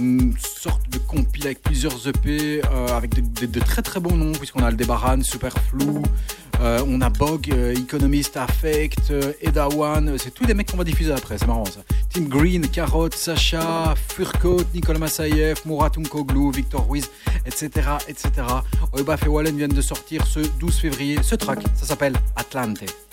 une 0.00 0.34
sorte 0.38 0.88
de 0.90 0.98
compil 0.98 1.46
avec 1.46 1.62
plusieurs 1.62 2.08
EP, 2.08 2.62
euh, 2.64 2.86
avec 2.88 3.14
de, 3.14 3.60
très 3.60 3.82
très 3.82 4.00
bons 4.00 4.16
noms, 4.16 4.32
puisqu'on 4.32 4.62
a 4.62 4.70
le 4.70 4.76
Debaran, 4.76 5.22
Superflu, 5.22 5.86
euh, 6.60 6.82
on 6.86 7.00
a 7.00 7.10
Bog, 7.10 7.50
euh, 7.52 7.74
Economist, 7.74 8.36
Affect, 8.36 9.12
Eda 9.40 9.68
One. 9.68 10.16
C'est 10.18 10.32
tous 10.32 10.44
des 10.44 10.54
mecs 10.54 10.70
qu'on 10.70 10.76
va 10.76 10.84
diffuser 10.84 11.12
après, 11.12 11.38
c'est 11.38 11.46
marrant 11.46 11.66
ça. 11.66 11.80
Tim 12.12 12.22
Green, 12.22 12.66
Carotte, 12.68 13.14
Sacha, 13.14 13.94
Furcoat, 14.08 14.64
Nicolas 14.74 14.98
Massayev, 14.98 15.60
Murat 15.66 15.92
Unkoglu, 15.96 16.50
Victor 16.50 16.86
Ruiz, 16.88 17.08
etc. 17.46 17.68
etc. 18.08 18.30
Oibaf 18.92 19.24
et 19.24 19.28
Wallen 19.28 19.56
viennent 19.56 19.70
de 19.70 19.82
sortir 19.82 20.26
ce 20.26 20.40
12 20.58 20.74
février 20.76 21.18
ce 21.22 21.34
track. 21.34 21.60
Ça 21.74 21.86
s'appelle 21.86 22.14
Atlante. 22.36 23.09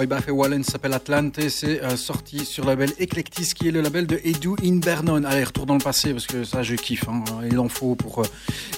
Ouais, 0.00 0.06
bah, 0.06 0.22
fait 0.22 0.30
Wallen 0.30 0.64
s'appelle 0.64 0.94
Atlante, 0.94 1.38
c'est 1.50 1.82
euh, 1.82 1.94
sorti 1.94 2.46
sur 2.46 2.64
le 2.64 2.70
label 2.70 2.90
Eclectis, 2.98 3.52
qui 3.54 3.68
est 3.68 3.70
le 3.70 3.82
label 3.82 4.06
de 4.06 4.18
Edu 4.24 4.52
in 4.64 4.80
Vernon. 4.80 5.24
Allez, 5.24 5.44
retour 5.44 5.66
dans 5.66 5.74
le 5.74 5.82
passé, 5.82 6.12
parce 6.12 6.26
que 6.26 6.42
ça, 6.42 6.62
je 6.62 6.74
kiffe. 6.74 7.06
Hein. 7.06 7.22
Il 7.50 7.58
en 7.58 7.68
faut 7.68 7.96
pour 7.96 8.20
euh, 8.20 8.24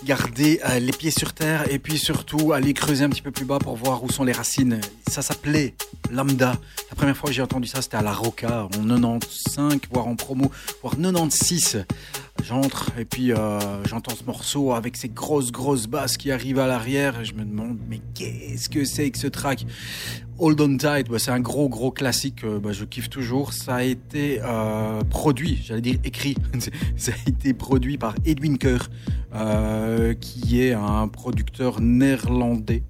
garder 0.05 0.61
euh, 0.69 0.81
les 0.81 0.91
pieds 0.91 1.13
sur 1.13 1.33
terre, 1.33 1.71
et 1.71 1.79
puis 1.79 1.97
surtout 1.97 2.53
aller 2.53 2.75
creuser 2.75 3.05
un 3.05 3.09
petit 3.09 3.23
peu 3.23 3.31
plus 3.31 3.45
bas 3.45 3.61
pour 3.61 3.77
voir 3.77 4.03
où 4.03 4.11
sont 4.11 4.25
les 4.25 4.33
racines. 4.33 4.81
Ça 5.09 5.23
s'appelait 5.23 5.77
Lambda. 6.11 6.57
La 6.91 6.97
première 6.97 7.17
fois 7.17 7.29
que 7.29 7.37
j'ai 7.37 7.43
entendu 7.43 7.69
ça, 7.69 7.83
c'était 7.83 7.99
à 7.99 8.03
la 8.03 8.13
Roca, 8.13 8.65
en 8.65 8.85
95, 8.89 9.79
voire 9.93 10.09
en 10.09 10.17
promo, 10.17 10.51
voire 10.83 10.97
96. 10.97 11.85
J'entre 12.43 12.91
et 12.99 13.05
puis 13.05 13.31
j'entends 13.85 14.17
ce 14.17 14.25
morceau 14.25 14.73
avec 14.73 14.97
ces 14.97 15.09
grosses 15.09 15.53
grosses 15.53 15.87
basses 15.87 16.17
qui 16.17 16.33
arrivent 16.33 16.59
à 16.59 16.67
l'arrière 16.67 17.21
et 17.21 17.25
je 17.25 17.35
me 17.35 17.45
demande 17.45 17.79
mais 17.89 18.01
qu'est-ce 18.15 18.69
que 18.69 18.85
c'est 18.85 19.11
que 19.11 19.19
ce 19.19 19.29
track? 19.29 19.65
Hold 20.45 20.61
On 20.61 20.77
Tight, 20.77 21.09
bah, 21.09 21.21
c'est 21.21 21.31
un 21.31 21.39
gros 21.39 21.69
gros 21.69 21.93
classique, 21.93 22.43
euh, 22.43 22.59
bah, 22.59 22.73
je 22.73 22.85
kiffe 22.85 23.09
toujours. 23.09 23.53
Ça 23.53 23.77
a 23.77 23.83
été 23.85 24.41
euh, 24.43 25.01
produit, 25.03 25.61
j'allais 25.63 25.81
dire 25.81 25.99
écrit, 26.03 26.35
ça 26.97 27.13
a 27.13 27.29
été 27.29 27.55
produit 27.55 27.97
par 27.97 28.17
Edwin 28.25 28.59
Keur, 28.59 28.91
euh, 29.37 30.15
qui 30.15 30.61
est 30.61 30.73
un 30.73 31.07
producteur 31.07 31.81
néerlandais. 31.81 32.83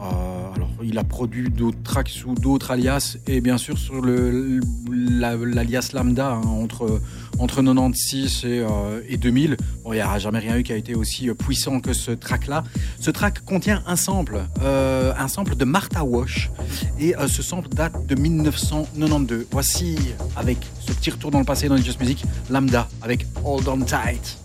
Euh, 0.00 0.54
alors, 0.54 0.70
il 0.82 0.98
a 0.98 1.04
produit 1.04 1.48
d'autres 1.50 1.82
tracks 1.82 2.08
sous 2.08 2.34
d'autres 2.34 2.70
alias 2.70 3.16
et 3.26 3.40
bien 3.40 3.58
sûr 3.58 3.78
sur 3.78 4.04
l'alias 4.04 5.90
Lambda 5.94 6.32
hein, 6.32 6.42
entre 6.46 7.00
entre 7.38 7.62
96 7.62 8.44
et, 8.44 8.60
euh, 8.60 9.00
et 9.08 9.16
2000. 9.16 9.56
Bon, 9.82 9.92
il 9.92 9.96
n'y 9.96 10.02
a 10.02 10.18
jamais 10.18 10.38
rien 10.38 10.56
eu 10.56 10.62
qui 10.62 10.72
a 10.72 10.76
été 10.76 10.94
aussi 10.94 11.28
euh, 11.28 11.34
puissant 11.34 11.80
que 11.80 11.92
ce 11.92 12.10
track-là. 12.10 12.64
Ce 13.00 13.10
track 13.10 13.44
contient 13.44 13.82
un 13.86 13.96
sample, 13.96 14.42
euh, 14.62 15.12
un 15.18 15.28
sample 15.28 15.56
de 15.56 15.64
Martha 15.64 16.04
Wash 16.04 16.50
et 16.98 17.16
euh, 17.16 17.28
ce 17.28 17.42
sample 17.42 17.68
date 17.68 18.06
de 18.06 18.14
1992. 18.14 19.46
Voici 19.50 19.96
avec 20.36 20.58
ce 20.80 20.92
petit 20.92 21.10
retour 21.10 21.30
dans 21.30 21.38
le 21.38 21.44
passé 21.44 21.68
dans 21.68 21.76
Just 21.76 22.00
Music, 22.00 22.24
Lambda 22.50 22.88
avec 23.02 23.26
Hold 23.44 23.68
On 23.68 23.80
Tight. 23.80 24.38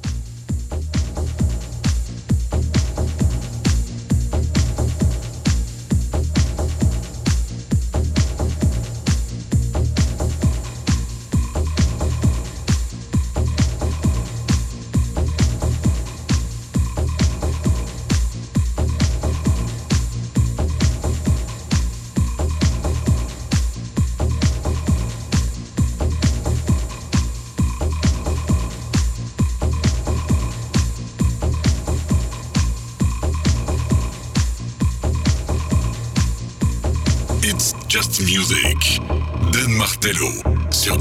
Martello 40.02 40.32
sur 40.72 40.98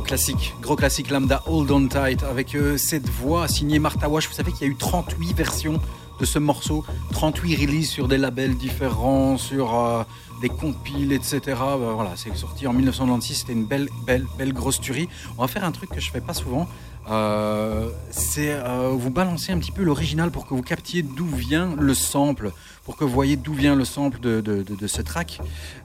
gros 0.00 0.06
classique, 0.06 0.54
gros 0.62 0.76
classique 0.76 1.10
Lambda 1.10 1.42
Hold 1.44 1.70
On 1.70 1.86
Tight 1.86 2.22
avec 2.22 2.54
euh, 2.54 2.78
cette 2.78 3.06
voix 3.06 3.48
signée 3.48 3.78
Martha 3.78 4.08
Wash. 4.08 4.28
Vous 4.28 4.34
savez 4.34 4.50
qu'il 4.50 4.66
y 4.66 4.70
a 4.70 4.72
eu 4.72 4.76
38 4.76 5.34
versions 5.34 5.78
de 6.18 6.24
ce 6.24 6.38
morceau, 6.38 6.86
38 7.12 7.56
releases 7.56 7.90
sur 7.90 8.08
des 8.08 8.16
labels 8.16 8.56
différents, 8.56 9.36
sur 9.36 9.78
euh, 9.78 10.02
des 10.40 10.48
compiles, 10.48 11.12
etc. 11.12 11.40
Bah, 11.46 11.92
voilà, 11.94 12.12
c'est 12.16 12.34
sorti 12.34 12.66
en 12.66 12.72
1996, 12.72 13.36
c'était 13.36 13.52
une 13.52 13.66
belle, 13.66 13.90
belle, 14.06 14.26
belle 14.38 14.54
grosse 14.54 14.80
tuerie. 14.80 15.06
On 15.36 15.42
va 15.42 15.48
faire 15.48 15.64
un 15.64 15.72
truc 15.72 15.90
que 15.90 16.00
je 16.00 16.10
fais 16.10 16.22
pas 16.22 16.32
souvent. 16.34 16.66
Euh, 17.10 17.90
c'est 18.10 18.58
vous 18.92 19.10
balancer 19.10 19.52
un 19.52 19.58
petit 19.58 19.72
peu 19.72 19.82
l'original 19.82 20.30
pour 20.30 20.46
que 20.46 20.54
vous 20.54 20.62
captiez 20.62 21.02
d'où 21.02 21.26
vient 21.26 21.74
le 21.78 21.92
sample, 21.92 22.52
vous 23.04 23.12
voyez 23.12 23.36
d'où 23.36 23.54
vient 23.54 23.74
le 23.74 23.84
sample 23.84 24.20
de, 24.20 24.86
ce 24.86 25.02
track 25.02 25.40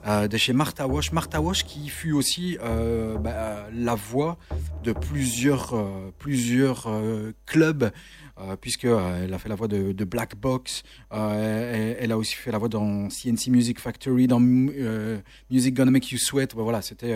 euh, 0.08 0.28
de 0.28 0.38
chez 0.38 0.54
Martha 0.54 0.88
Wash. 0.88 1.12
Martha 1.12 1.42
Wash 1.42 1.64
qui 1.64 1.90
fut 1.90 2.12
aussi 2.12 2.58
euh, 2.62 3.18
bah, 3.18 3.68
la 3.74 3.96
voix 3.96 4.38
de 4.84 4.92
plusieurs, 4.92 5.74
euh, 5.74 6.14
plusieurs 6.20 6.88
euh, 6.88 7.34
clubs. 7.46 7.92
Euh, 8.38 8.58
puisque 8.60 8.84
euh, 8.84 9.24
elle 9.24 9.34
a 9.34 9.40
fait 9.40 9.48
la 9.48 9.56
voix 9.56 9.70
de, 9.70 10.04
Black 10.04 10.36
Box, 10.36 10.84
elle, 11.10 12.12
a 12.12 12.18
aussi 12.18 12.36
fait 12.36 12.52
la 12.52 12.58
voix 12.58 12.68
dans 12.68 13.08
CNC 13.08 13.48
Music 13.48 13.80
Factory, 13.80 14.28
dans 14.28 14.42
Music 14.42 15.74
Gonna 15.74 15.90
Make 15.90 16.12
You 16.12 16.18
Sweat. 16.18 16.54
Bah, 16.54 16.64
voilà, 16.64 16.82
c'était 16.82 17.16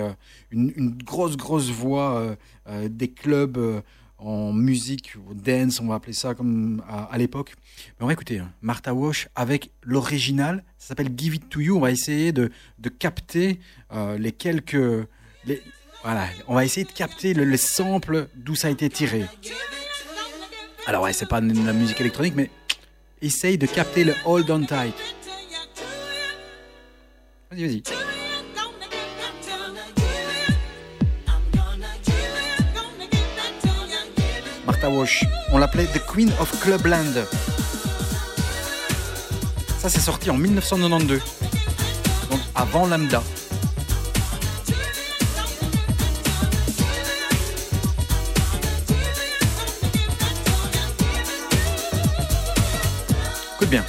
une, 0.50 0.72
une 0.78 0.92
grosse 0.92 1.36
grosse 1.36 1.70
voix 1.72 2.38
des 2.90 3.10
clubs 3.10 3.84
en 4.20 4.54
musique, 4.54 5.14
ou 5.16 5.34
dance, 5.34 5.80
on 5.80 5.88
va 5.88 5.96
appeler 5.96 6.14
ça 6.14 6.36
comme 6.36 6.84
à, 6.88 7.18
l'époque. 7.18 7.56
Mais 7.98 8.04
on 8.04 8.08
va 8.08 8.14
écouter 8.14 8.40
hein, 8.40 8.52
Martha 8.62 8.94
Wash 8.94 9.30
avec 9.36 9.72
l'original, 9.84 10.64
ça 10.78 10.90
s'appelle 10.90 11.10
Give 11.16 11.36
It 11.36 11.50
To 11.50 11.60
You. 11.60 11.78
On 11.78 11.80
va 11.80 11.92
essayer 11.92 12.32
de, 12.32 12.52
de 12.80 12.90
capter 12.90 13.60
euh, 13.92 14.18
les 14.18 14.32
quelques... 14.32 15.08
Les, 15.46 15.62
voilà, 16.04 16.28
on 16.48 16.56
va 16.56 16.64
essayer 16.64 16.86
de 16.86 16.92
capter 16.92 17.34
le, 17.34 17.44
le 17.44 17.58
sample 17.58 18.28
d'où 18.36 18.56
ça 18.56 18.68
a 18.68 18.72
été 18.72 18.90
tiré. 18.90 19.26
Alors 20.86 21.04
ouais, 21.04 21.14
c'est 21.14 21.28
pas 21.28 21.42
de 21.42 21.66
la 21.66 21.74
musique 21.74 22.00
électronique, 22.00 22.36
mais 22.36 22.50
essaye 23.22 23.58
de 23.58 23.68
capter 23.68 24.04
le 24.04 24.14
Hold 24.26 24.50
On 24.50 24.66
Tight. 24.66 24.96
Vas-y, 27.52 27.66
vas-y. 27.66 28.19
On 35.52 35.58
l'appelait 35.58 35.86
The 35.86 36.02
Queen 36.06 36.32
of 36.40 36.58
Clubland. 36.62 37.26
Ça, 39.78 39.90
c'est 39.90 40.00
sorti 40.00 40.30
en 40.30 40.36
1992. 40.36 41.22
Donc 42.30 42.40
avant 42.56 42.88
Lambda. 42.88 43.22
Écoute 53.56 53.70
bien. 53.70 53.84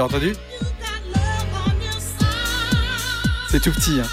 L'as 0.00 0.06
entendu 0.06 0.32
C'est 3.50 3.60
tout 3.60 3.72
petit, 3.72 4.00
hein 4.00 4.06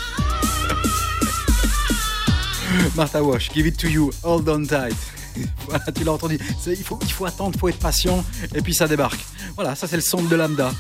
Martha 2.96 3.24
Wash, 3.24 3.50
give 3.54 3.66
it 3.66 3.78
to 3.78 3.88
you, 3.88 4.12
hold 4.24 4.50
on 4.50 4.64
tight. 4.66 4.96
Voilà, 5.68 5.86
tu 5.96 6.04
l'as 6.04 6.14
entendu. 6.14 6.40
Il 6.66 6.76
faut, 6.78 6.98
il 7.02 7.12
faut 7.12 7.26
attendre, 7.26 7.52
il 7.54 7.60
faut 7.60 7.70
être 7.70 7.80
patient, 7.80 8.26
et 8.56 8.62
puis 8.62 8.74
ça 8.74 8.88
débarque. 8.88 9.24
Voilà, 9.56 9.76
ça 9.76 9.88
c'est 9.88 9.96
le 9.96 10.02
son 10.02 10.24
de 10.24 10.36
Lambda. 10.36 10.72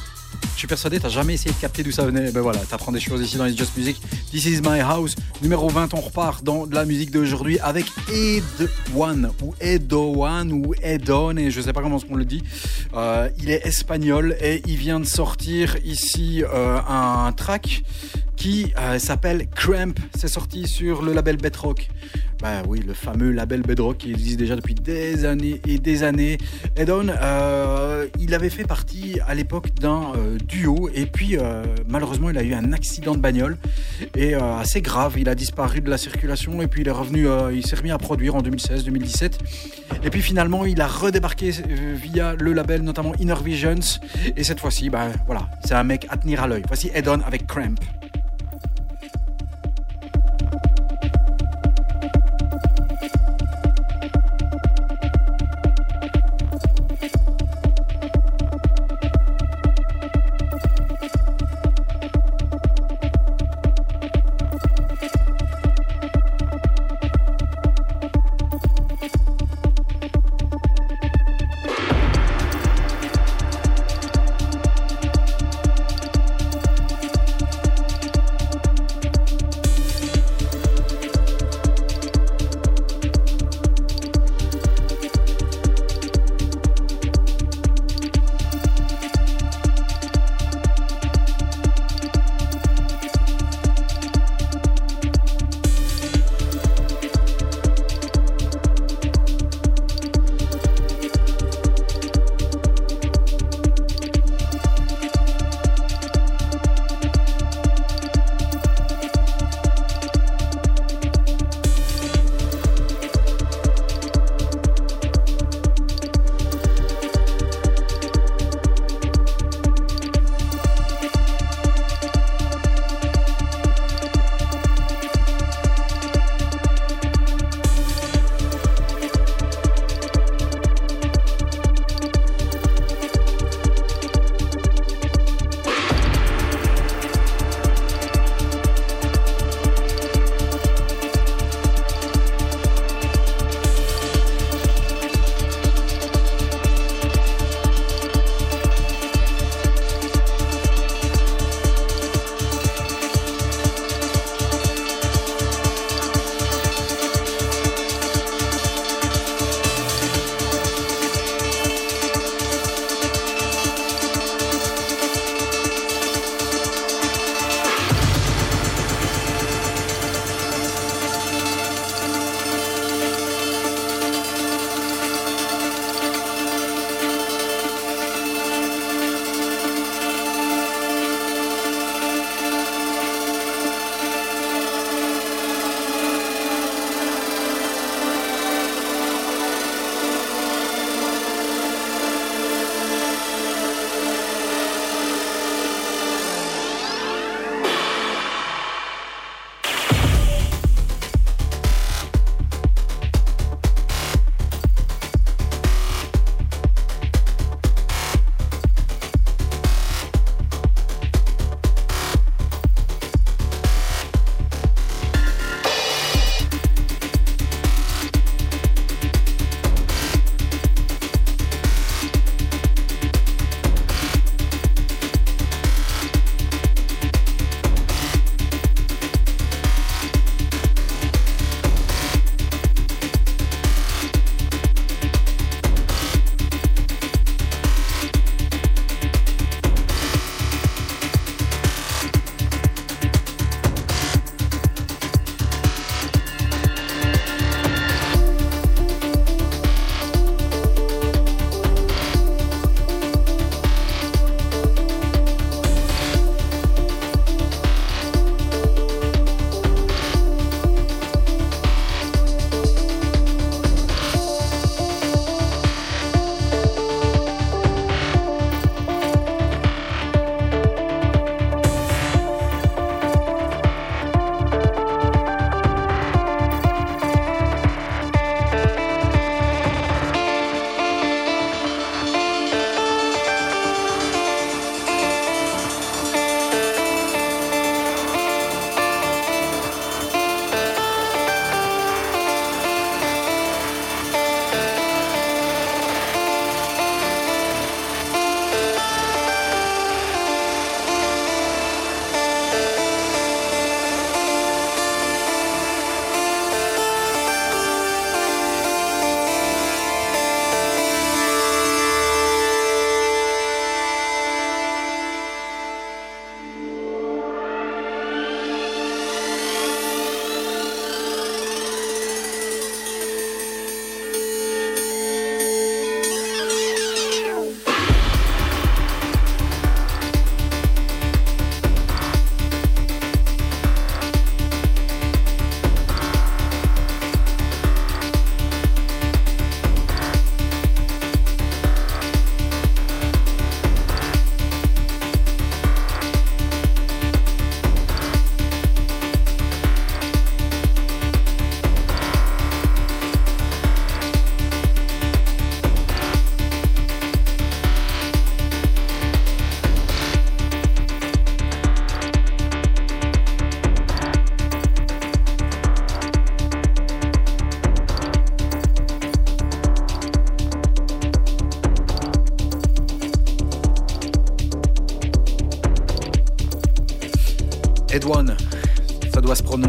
Je 0.54 0.62
suis 0.62 0.68
persuadé, 0.68 1.00
t'as 1.00 1.10
jamais 1.10 1.36
essayé 1.36 1.52
de 1.52 1.60
capter 1.60 1.84
d'où 1.84 1.92
ça 1.92 2.04
venait. 2.04 2.32
Ben 2.32 2.42
voilà, 2.42 2.60
t'apprends 2.60 2.92
des 2.92 3.00
choses 3.00 3.22
ici 3.22 3.38
dans 3.38 3.46
les 3.46 3.56
Just 3.56 3.78
Music. 3.78 4.02
This 4.32 4.46
is 4.46 4.62
my 4.62 4.80
house. 4.80 5.16
Numéro 5.42 5.70
20, 5.70 5.94
on 5.94 6.02
repart 6.02 6.44
dans 6.44 6.66
de 6.66 6.74
la 6.74 6.84
musique 6.84 7.12
d'aujourd'hui 7.12 7.60
avec 7.60 7.86
Ed 8.12 8.44
One, 8.96 9.32
ou 9.44 9.54
Edo 9.62 10.26
One, 10.26 10.52
ou 10.52 10.74
Edon, 10.82 11.38
et 11.38 11.52
je 11.52 11.62
sais 11.62 11.74
pas 11.74 11.82
comment 11.82 12.00
on 12.10 12.16
le 12.16 12.26
dit. 12.26 12.44
Euh, 12.94 13.30
il 13.40 13.50
est 13.50 13.66
espagnol 13.66 14.36
et 14.40 14.62
il 14.66 14.78
vient 14.78 15.00
de 15.00 15.06
sortir 15.06 15.76
ici 15.84 16.44
euh, 16.44 16.80
un 16.88 17.32
track 17.34 17.84
qui 18.36 18.74
euh, 18.78 19.00
s'appelle 19.00 19.48
Cramp. 19.50 19.94
C'est 20.16 20.28
sorti 20.28 20.68
sur 20.68 21.02
le 21.02 21.14
label 21.14 21.38
Bedrock. 21.38 21.90
Bah 22.48 22.64
oui, 22.66 22.80
le 22.80 22.94
fameux 22.94 23.32
label 23.32 23.62
Bedrock 23.62 23.98
qui 23.98 24.12
existe 24.12 24.40
déjà 24.40 24.56
depuis 24.56 24.74
des 24.74 25.26
années 25.26 25.60
et 25.68 25.80
des 25.80 26.04
années. 26.04 26.38
Edon, 26.78 27.08
euh, 27.10 28.08
il 28.22 28.34
avait 28.34 28.50
fait 28.50 28.64
partie 28.64 29.20
à 29.28 29.36
l'époque 29.36 29.74
d'un 29.74 30.14
euh, 30.16 30.38
duo 30.38 30.90
et 30.94 31.08
puis 31.08 31.38
euh, 31.38 31.66
malheureusement 31.90 32.30
il 32.30 32.38
a 32.38 32.44
eu 32.44 32.54
un 32.54 32.72
accident 32.72 33.16
de 33.16 33.20
bagnole 33.20 33.58
et 34.16 34.34
assez 34.34 34.82
grave. 34.82 35.16
Il 35.18 35.28
a 35.28 35.36
disparu 35.36 35.82
de 35.82 35.90
la 35.90 35.98
circulation 35.98 36.62
et 36.62 36.68
puis 36.68 36.84
il 36.84 36.88
est 36.88 36.92
revenu, 36.92 37.28
il 37.54 37.66
s'est 37.66 37.76
remis 37.76 37.92
à 37.92 37.98
produire 37.98 38.36
en 38.36 38.42
2016-2017. 38.42 39.34
Et 40.06 40.10
puis 40.10 40.22
finalement 40.22 40.66
il 40.66 40.80
a 40.80 40.88
redébarqué 40.88 41.52
via 41.52 42.34
le 42.36 42.54
label 42.54 42.82
notamment 42.82 43.14
Inner 43.20 43.44
Visions 43.44 44.00
et 44.38 44.46
cette 44.46 44.62
fois-ci, 44.62 44.90
bah 44.90 45.08
voilà, 45.26 45.50
c'est 45.66 45.76
un 45.76 45.84
mec 45.84 46.08
à 46.10 46.16
tenir 46.16 46.44
à 46.44 46.48
l'œil. 46.48 46.64
Voici 46.66 46.90
Edon 46.94 47.20
avec 47.26 47.46
Cramp. 47.46 47.76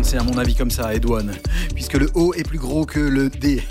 Prononcer 0.08 0.16
à 0.16 0.22
mon 0.32 0.38
avis 0.38 0.54
comme 0.54 0.70
ça, 0.70 0.94
Edouane. 0.94 1.34
Puisque 1.74 1.94
le 1.94 2.08
O 2.14 2.32
est 2.34 2.46
plus 2.46 2.58
gros 2.58 2.86
que 2.86 3.00
le 3.00 3.28
D. 3.28 3.62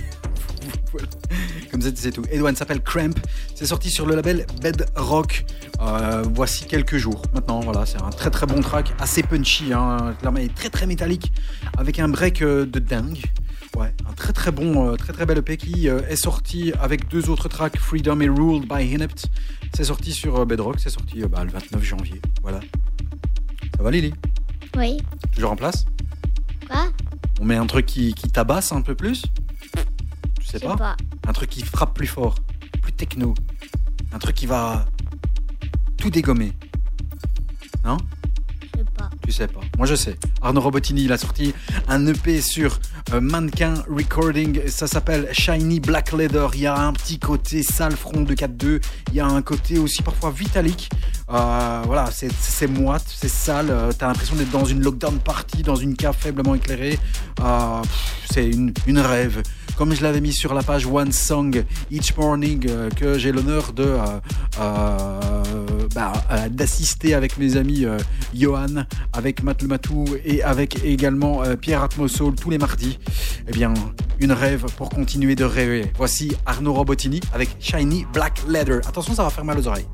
Voilà. 0.92 1.08
Comme 1.72 1.82
ça, 1.82 1.90
c'est 1.94 2.12
tout. 2.12 2.24
Edouane 2.32 2.56
s'appelle 2.56 2.82
Cramp. 2.82 3.14
C'est 3.56 3.66
sorti 3.66 3.90
sur 3.90 4.06
le 4.06 4.16
label 4.16 4.46
Bedrock. 4.62 5.46
Euh, 5.82 6.24
voici 6.34 6.66
quelques 6.66 6.98
jours. 6.98 7.22
Maintenant, 7.34 7.60
voilà, 7.60 7.86
c'est 7.86 8.02
un 8.02 8.10
très 8.10 8.30
très 8.30 8.46
bon 8.46 8.62
track, 8.62 8.94
assez 9.00 9.22
punchy, 9.22 9.74
hein, 9.74 10.16
et 10.40 10.50
très 10.50 10.70
très 10.70 10.88
métallique, 10.88 11.32
avec 11.78 12.00
un 12.00 12.08
break 12.08 12.42
euh, 12.42 12.66
de 12.66 12.80
dingue. 12.80 13.22
Ouais, 13.76 13.94
un 14.10 14.14
très 14.14 14.34
très 14.34 14.52
bon, 14.52 14.92
euh, 14.92 14.96
très 14.96 15.14
très 15.14 15.26
bel 15.26 15.38
EP 15.38 15.58
qui 15.58 15.88
est 15.88 16.16
sorti 16.16 16.74
avec 16.80 17.10
deux 17.10 17.30
autres 17.30 17.48
tracks, 17.48 17.78
Freedom 17.78 18.20
et 18.22 18.30
Ruled 18.30 18.68
by 18.68 18.86
Inept. 18.86 19.28
C'est 19.76 19.84
sorti 19.84 20.14
sur 20.14 20.46
Bedrock, 20.46 20.80
c'est 20.80 20.90
sorti 20.90 21.22
bah, 21.22 21.44
le 21.44 21.52
29 21.52 21.84
janvier. 21.84 22.22
Voilà. 22.42 22.60
Ça 23.76 23.84
va 23.84 23.92
Lily? 23.92 24.14
Oui. 24.76 24.98
Toujours 25.36 25.52
en 25.52 25.56
place? 25.56 25.86
Met 27.48 27.56
un 27.56 27.66
truc 27.66 27.86
qui, 27.86 28.14
qui 28.14 28.30
tabasse 28.30 28.72
un 28.72 28.82
peu 28.82 28.94
plus 28.94 29.24
Tu 30.40 30.46
sais 30.46 30.60
pas, 30.60 30.76
pas. 30.76 30.98
Un 31.28 31.34
truc 31.34 31.50
qui 31.50 31.64
frappe 31.64 31.94
plus 31.96 32.08
fort, 32.08 32.36
plus 32.82 32.94
techno. 32.94 33.34
Un 34.12 34.20
truc 34.20 34.36
qui 34.36 34.46
va 34.46 34.86
tout 35.98 36.10
dégommer. 36.10 36.54
Non? 37.84 37.98
Je 38.62 38.80
sais 38.80 38.86
pas. 38.96 39.10
Tu 39.24 39.32
sais 39.32 39.48
pas. 39.48 39.62
Moi 39.78 39.88
je 39.88 39.96
sais. 39.96 40.18
Arnaud 40.42 40.62
Robotini, 40.62 41.06
il 41.06 41.12
a 41.12 41.18
sorti 41.18 41.54
un 41.88 42.06
EP 42.06 42.42
sur 42.42 42.80
Mannequin 43.22 43.76
Recording. 43.90 44.68
Ça 44.68 44.88
s'appelle 44.88 45.30
Shiny 45.32 45.80
Black 45.80 46.12
Leather. 46.12 46.50
Il 46.54 46.62
y 46.62 46.68
a 46.68 46.78
un 46.78 46.94
petit 46.94 47.20
côté 47.20 47.64
sale 47.64 47.96
front 47.96 48.22
de 48.22 48.34
4-2. 48.34 48.80
Il 49.10 49.16
y 49.16 49.20
a 49.20 49.26
un 49.26 49.42
côté 49.42 49.78
aussi 49.80 50.02
parfois 50.04 50.32
vitalique. 50.32 50.90
Euh, 51.30 51.82
voilà, 51.86 52.10
c'est- 52.12 52.68
moite, 52.68 53.06
c'est 53.08 53.30
sale. 53.30 53.68
Euh, 53.70 53.92
T'as 53.98 54.08
l'impression 54.08 54.36
d'être 54.36 54.52
dans 54.52 54.66
une 54.66 54.82
lockdown 54.82 55.20
party, 55.20 55.64
dans 55.64 55.76
une 55.76 55.96
cave 55.96 56.16
faiblement 56.18 56.56
éclairée. 56.56 57.00
Euh, 57.42 57.82
c'est 58.32 58.46
une, 58.48 58.74
une 58.88 59.00
rêve. 59.00 59.42
Comme 59.78 59.94
je 59.94 60.02
l'avais 60.02 60.22
mis 60.22 60.34
sur 60.34 60.56
la 60.56 60.64
page 60.64 60.88
One 60.88 61.12
Song 61.12 61.64
Each 61.92 62.18
Morning, 62.18 62.66
euh, 62.68 62.90
que 62.90 63.20
j'ai 63.20 63.32
l'honneur 63.32 63.74
de 63.74 63.84
euh, 63.84 64.20
euh, 64.60 65.42
bah, 65.94 66.14
d'assister 66.50 67.14
avec 67.14 67.38
mes 67.38 67.58
amis 67.58 67.86
Johan, 68.34 68.86
avec 69.14 69.44
Matt 69.44 69.62
Matou 69.62 70.06
et 70.26 70.42
avec 70.42 70.84
également 70.84 71.44
Pierre 71.62 71.84
Atmosol 71.84 72.34
tous 72.34 72.50
les 72.50 72.58
mardis. 72.58 72.98
Eh 73.48 73.52
bien, 73.52 73.72
une 74.20 74.32
rêve 74.32 74.66
pour 74.78 74.90
continuer 74.90 75.36
de 75.36 75.44
rêver. 75.44 75.92
Voici 75.96 76.36
Arnaud 76.48 76.74
Robotini 76.74 77.22
avec 77.32 77.50
Shiny 77.60 78.08
Black 78.12 78.42
Leather. 78.48 78.78
Attention, 78.88 79.14
ça 79.14 79.24
va 79.24 79.30
faire 79.30 79.46
mal 79.46 79.60
aux 79.60 79.68
oreilles. 79.68 79.86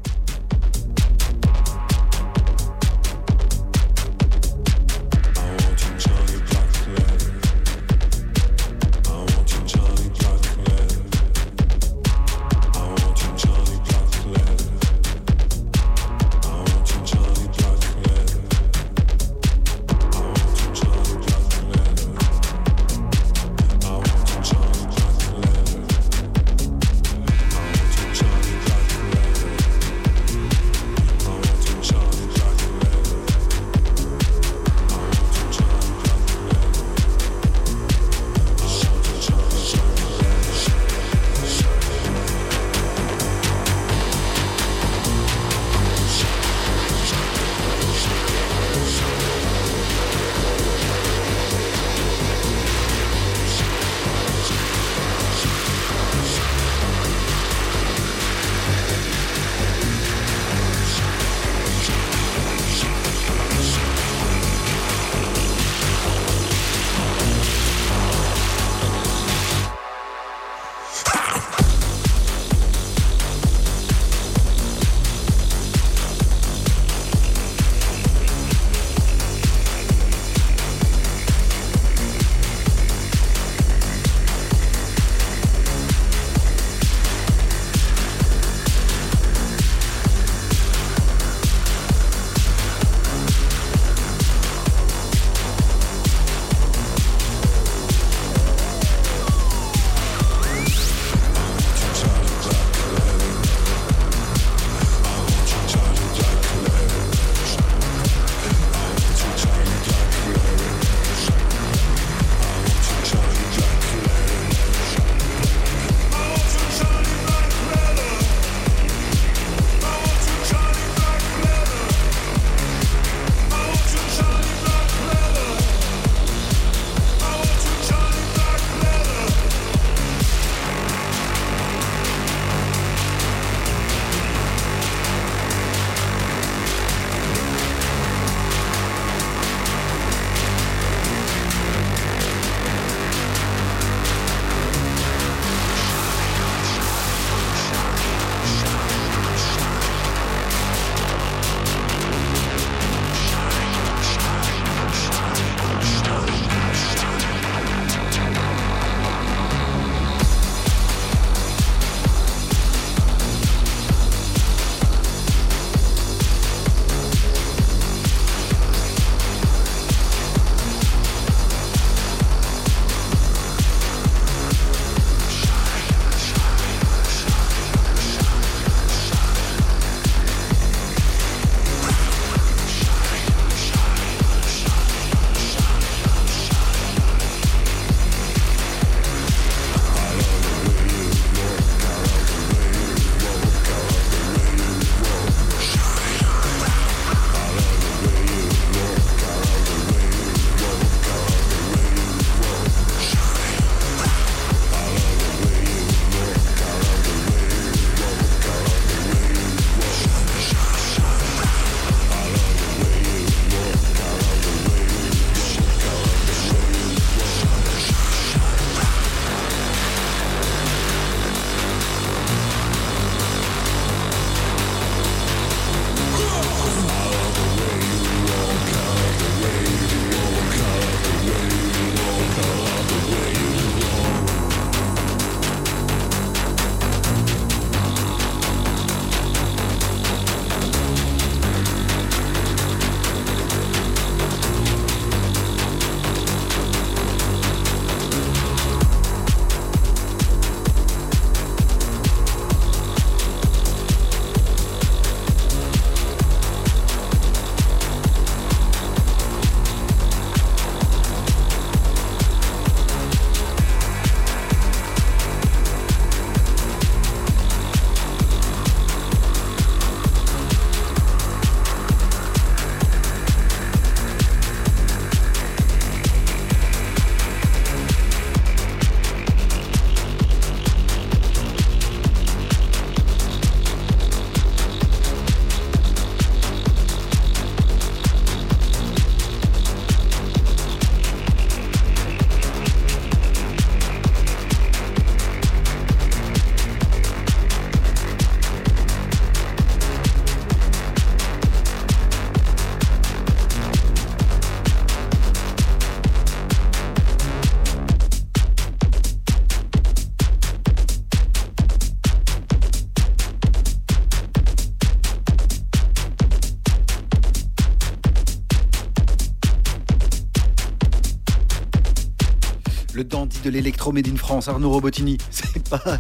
Le 322.96 323.04
dandy 323.04 323.40
de 323.44 323.50
l'électro 323.50 323.94
in 323.96 324.16
France, 324.16 324.48
Arnaud 324.48 324.70
Robotini. 324.70 325.18
C'est 325.32 325.70
pas, 325.70 326.00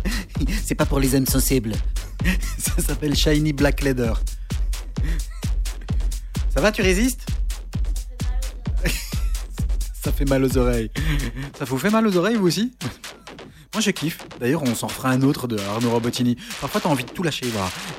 c'est 0.63 0.75
pas 0.75 0.85
pour 0.85 0.99
les 0.99 1.15
âmes 1.15 1.25
sensibles. 1.25 1.73
Ça 2.57 2.81
s'appelle 2.81 3.15
Shiny 3.15 3.53
Black 3.53 3.81
Leather. 3.81 4.21
Ça 6.53 6.61
va, 6.61 6.71
tu 6.71 6.81
résistes? 6.81 7.25
Ça 10.03 10.11
fait 10.11 10.25
mal 10.25 10.43
aux 10.43 10.57
oreilles. 10.57 10.91
Ça 11.57 11.65
vous 11.65 11.77
fait 11.77 11.89
mal 11.89 12.05
aux 12.07 12.15
oreilles, 12.17 12.35
vous 12.35 12.47
aussi? 12.47 12.73
Moi 13.73 13.81
je 13.81 13.91
kiffe. 13.91 14.19
D'ailleurs, 14.39 14.63
on 14.63 14.75
s'en 14.75 14.87
fera 14.87 15.09
un 15.09 15.21
autre 15.21 15.47
de 15.47 15.57
Arnaud 15.57 15.91
Robotini. 15.91 16.37
Parfois, 16.61 16.81
t'as 16.81 16.89
envie 16.89 17.03
de 17.03 17.09
tout 17.09 17.23
lâcher. 17.23 17.45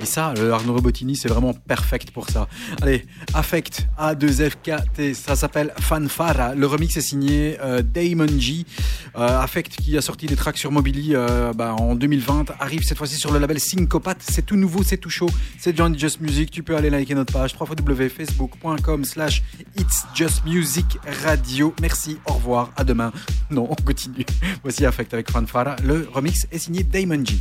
Et 0.03 0.07
ça, 0.07 0.33
le 0.37 0.53
Arnaud 0.53 0.75
Robotini, 0.75 1.17
c'est 1.17 1.29
vraiment 1.29 1.53
perfect 1.53 2.11
pour 2.11 2.29
ça. 2.31 2.49
Allez, 2.81 3.05
Affect 3.35 3.87
A2FKT, 3.99 5.15
ça 5.15 5.37
s'appelle 5.37 5.73
Fanfara. 5.81 6.55
Le 6.55 6.67
remix 6.67 6.97
est 6.97 7.01
signé 7.01 7.59
euh, 7.61 7.83
Damon 7.83 8.39
G. 8.39 8.65
Euh, 9.17 9.41
Affect 9.41 9.77
qui 9.77 9.97
a 9.97 10.01
sorti 10.01 10.27
des 10.27 10.37
tracks 10.37 10.59
sur 10.59 10.71
Mobili 10.71 11.15
euh, 11.15 11.53
bah, 11.53 11.75
en 11.75 11.95
2020 11.95 12.53
arrive 12.61 12.83
cette 12.83 12.99
fois-ci 12.99 13.17
sur 13.17 13.33
le 13.33 13.39
label 13.39 13.59
Syncopat. 13.59 14.17
C'est 14.21 14.47
tout 14.47 14.57
nouveau, 14.57 14.83
c'est 14.83 14.97
tout 14.97 15.11
chaud. 15.11 15.31
C'est 15.59 15.77
Johnny 15.77 15.99
Just 15.99 16.21
Music. 16.21 16.51
Tu 16.51 16.63
peux 16.63 16.77
aller 16.77 16.91
liker 16.91 17.15
notre 17.15 17.33
page 17.33 17.55
www.facebook.com 17.59 19.05
slash 19.05 19.43
It's 19.79 20.05
Just 20.15 20.45
Music 20.45 20.99
Radio. 21.25 21.75
Merci, 21.81 22.19
au 22.27 22.35
revoir, 22.35 22.71
à 22.77 22.85
demain. 22.85 23.13
Non, 23.51 23.67
on 23.71 23.75
continue. 23.75 24.25
Voici 24.63 24.87
Affect 24.87 25.15
avec 25.15 25.31
Fanfara. 25.31 25.64
Le 25.83 26.07
remix 26.13 26.47
est 26.53 26.59
signé 26.59 26.85
Damon 26.85 27.25
G. 27.25 27.37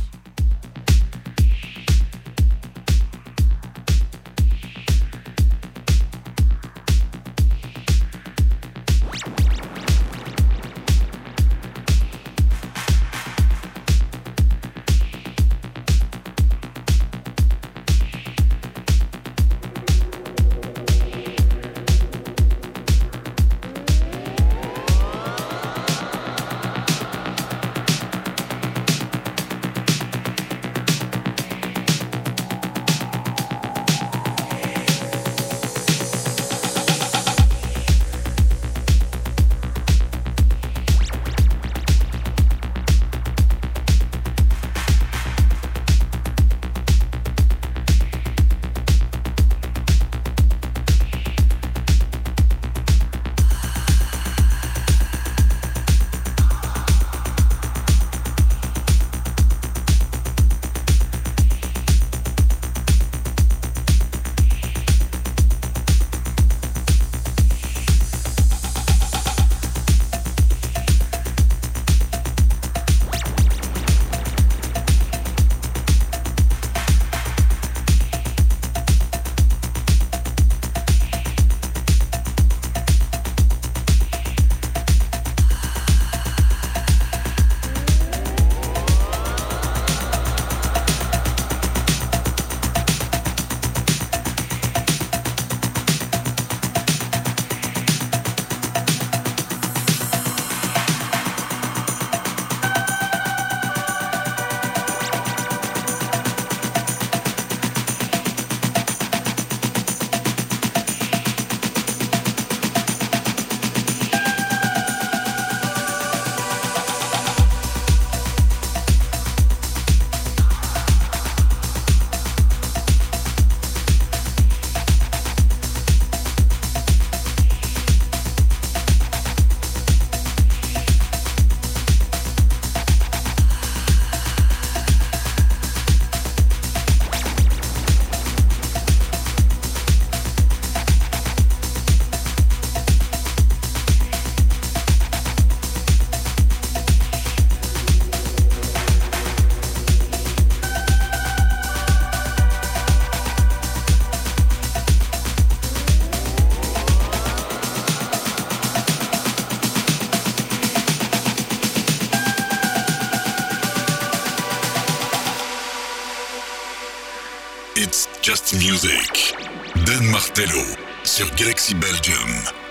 sur 171.14 171.30
Galaxy 171.36 171.74
Belgium. 171.74 172.63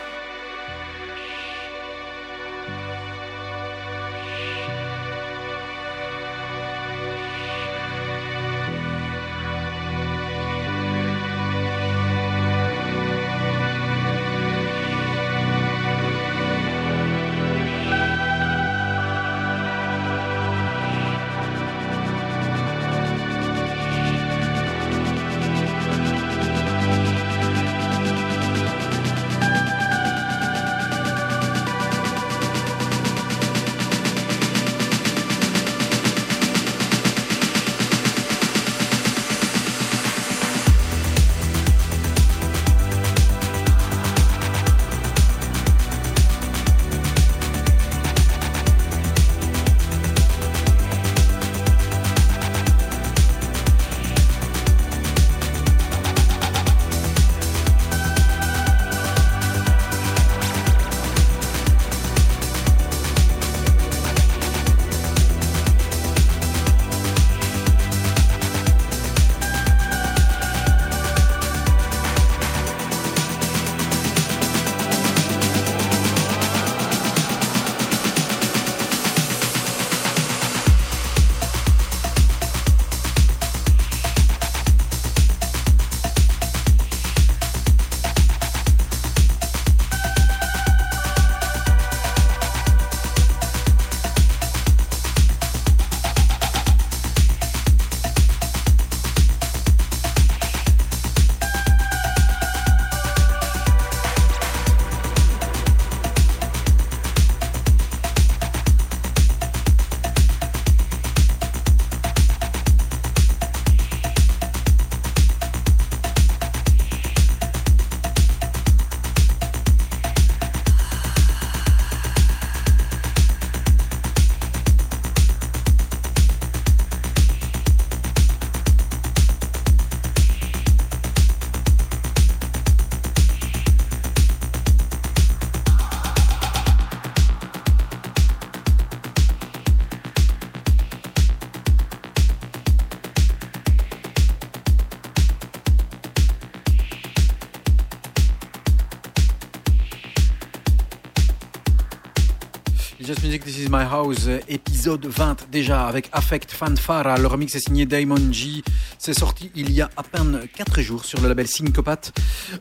My 153.73 153.85
House, 153.89 154.29
épisode 154.49 155.07
20 155.07 155.47
déjà 155.49 155.87
avec 155.87 156.07
Affect 156.11 156.51
Fanfara. 156.51 157.17
Le 157.17 157.25
remix 157.25 157.55
est 157.55 157.59
signé 157.59 157.87
Diamond 157.87 158.31
G. 158.31 158.61
C'est 158.99 159.17
sorti 159.17 159.49
il 159.55 159.71
y 159.71 159.81
a 159.81 159.89
à 159.97 160.03
peine 160.03 160.41
4 160.55 160.81
jours 160.81 161.03
sur 161.03 161.19
le 161.21 161.27
label 161.27 161.47
Syncopat. 161.47 162.11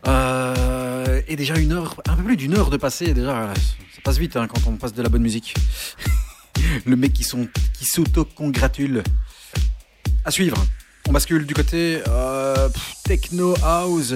Euh, 0.08 1.20
et 1.28 1.36
déjà 1.36 1.58
une 1.58 1.72
heure, 1.72 2.00
un 2.08 2.16
peu 2.16 2.22
plus 2.22 2.36
d'une 2.38 2.56
heure 2.56 2.70
de 2.70 2.78
passé. 2.78 3.12
Déjà, 3.12 3.52
ça 3.94 4.00
passe 4.02 4.16
vite 4.16 4.36
hein, 4.36 4.48
quand 4.48 4.66
on 4.66 4.76
passe 4.76 4.94
de 4.94 5.02
la 5.02 5.10
bonne 5.10 5.20
musique. 5.20 5.54
le 6.86 6.96
mec 6.96 7.12
qui, 7.12 7.24
qui 7.24 7.84
s'auto-congratule. 7.84 9.02
À 10.24 10.30
suivre. 10.30 10.64
On 11.08 11.12
bascule 11.12 11.44
du 11.44 11.52
côté 11.52 12.00
euh, 12.08 12.70
techno 13.04 13.54
house 13.62 14.14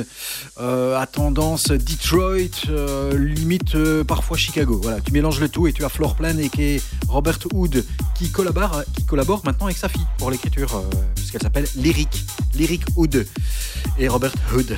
euh, 0.66 0.98
à 0.98 1.06
tendance 1.06 1.68
Detroit, 1.68 2.68
euh, 2.68 3.16
limite 3.16 3.74
euh, 3.76 4.02
parfois 4.02 4.36
Chicago. 4.36 4.80
Voilà, 4.82 5.00
tu 5.00 5.12
mélanges 5.12 5.40
le 5.40 5.48
tout 5.48 5.66
et 5.68 5.72
tu 5.72 5.84
as 5.84 5.88
Floorplan 5.88 6.38
et 6.38 6.48
qui 6.48 6.62
est 6.62 6.82
Robert 7.08 7.38
Hood 7.52 7.84
qui 8.16 8.30
collabore, 8.30 8.82
qui 8.94 9.04
collabore 9.04 9.42
maintenant 9.44 9.66
avec 9.66 9.78
sa 9.78 9.88
fille 9.88 10.06
pour 10.18 10.30
l'écriture, 10.30 10.82
puisqu'elle 11.14 11.42
s'appelle 11.42 11.68
Lyric, 11.76 12.24
Lyric 12.54 12.82
Hood 12.96 13.26
et 13.98 14.08
Robert 14.08 14.32
Hood. 14.52 14.76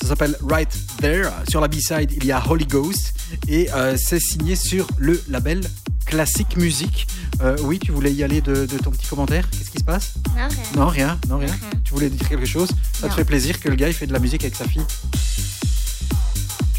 Ça 0.00 0.08
s'appelle 0.08 0.36
Right 0.42 0.70
There. 1.00 1.28
Sur 1.48 1.60
la 1.60 1.68
B-side, 1.68 2.12
il 2.16 2.24
y 2.24 2.32
a 2.32 2.42
Holy 2.48 2.66
Ghost 2.66 3.14
et 3.48 3.68
c'est 3.96 4.20
signé 4.20 4.56
sur 4.56 4.86
le 4.98 5.22
label 5.28 5.60
Classic 6.06 6.56
Music. 6.56 7.06
Euh, 7.42 7.56
oui, 7.62 7.78
tu 7.78 7.92
voulais 7.92 8.12
y 8.12 8.22
aller 8.22 8.40
de, 8.40 8.64
de 8.64 8.78
ton 8.78 8.90
petit 8.90 9.06
commentaire? 9.08 9.50
Qu'est-ce 9.50 9.70
qui 9.70 9.78
se 9.78 9.84
passe? 9.84 10.14
Non, 10.34 10.46
rien. 10.48 10.48
non, 10.76 10.86
rien, 10.86 11.18
non, 11.28 11.38
rien. 11.38 11.54
Tu 11.84 11.92
voulais 11.92 12.08
dire 12.08 12.26
quelque 12.28 12.46
chose? 12.46 12.70
Ça 12.92 13.08
te 13.08 13.14
fait 13.14 13.24
plaisir 13.24 13.60
que 13.60 13.68
le 13.68 13.74
gars 13.74 13.88
il 13.88 13.94
fait 13.94 14.06
de 14.06 14.12
la 14.12 14.20
musique 14.20 14.42
avec 14.42 14.54
sa 14.54 14.66
fille? 14.66 14.84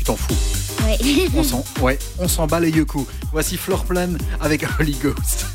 T'en 0.08 0.16
fous. 0.16 0.38
Oui. 0.86 1.30
On 1.36 1.44
s'en, 1.44 1.64
ouais, 1.82 2.00
on 2.18 2.30
s'en 2.30 2.48
bat 2.48 2.62
les 2.62 2.70
yeux 2.70 2.86
coups. 2.86 3.12
Voici 3.34 3.58
Floorplan 3.58 4.14
avec 4.40 4.64
Holy 4.80 4.94
Ghost. 4.94 5.47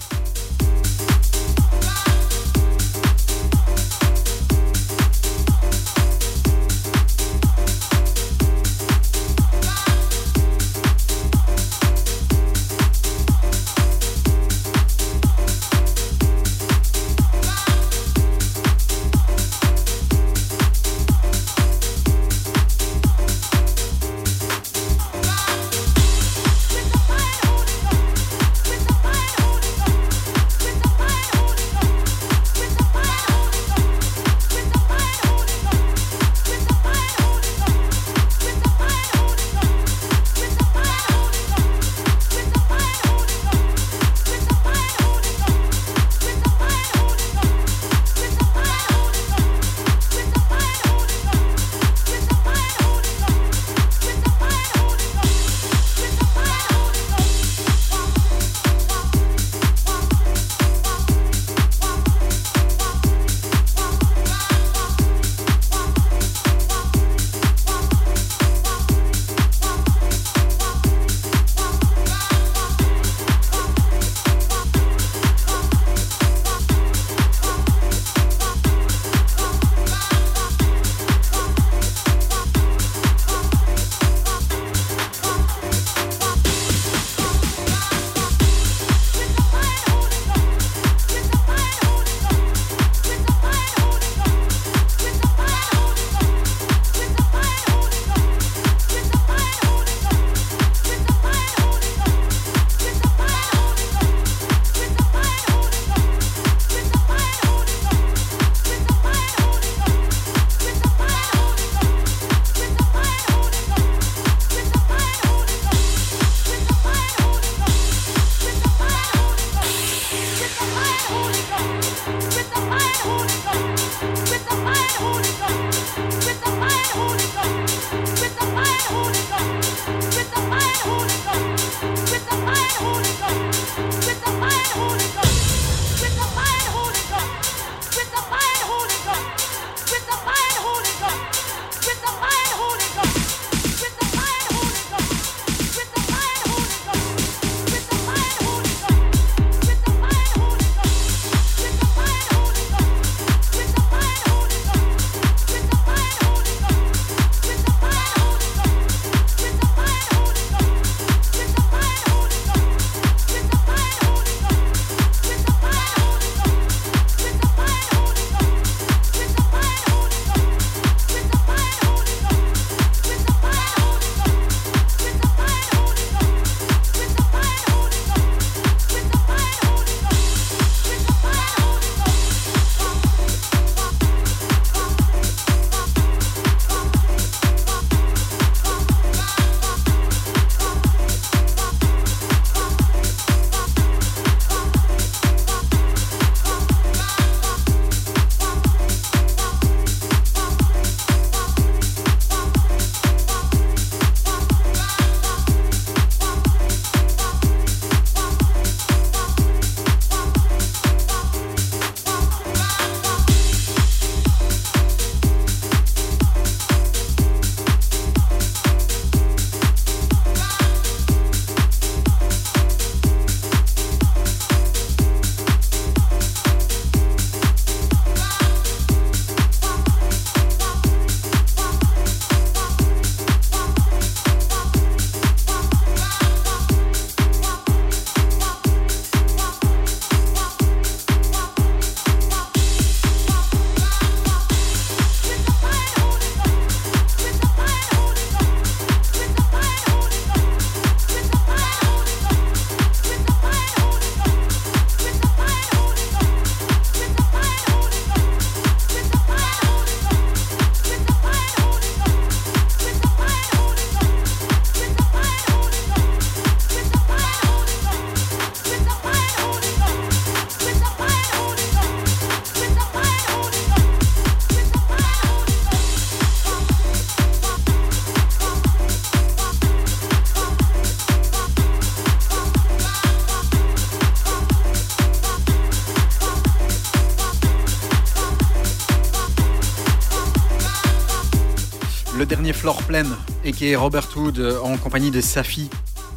Floor 292.63 292.83
Plan 292.85 293.07
et 293.45 293.51
qui 293.51 293.67
est 293.67 293.75
Robert 293.75 294.09
Hood 294.17 294.39
euh, 294.39 294.57
en 294.61 294.77
compagnie 294.77 295.11
de 295.11 295.21
Safi. 295.21 295.69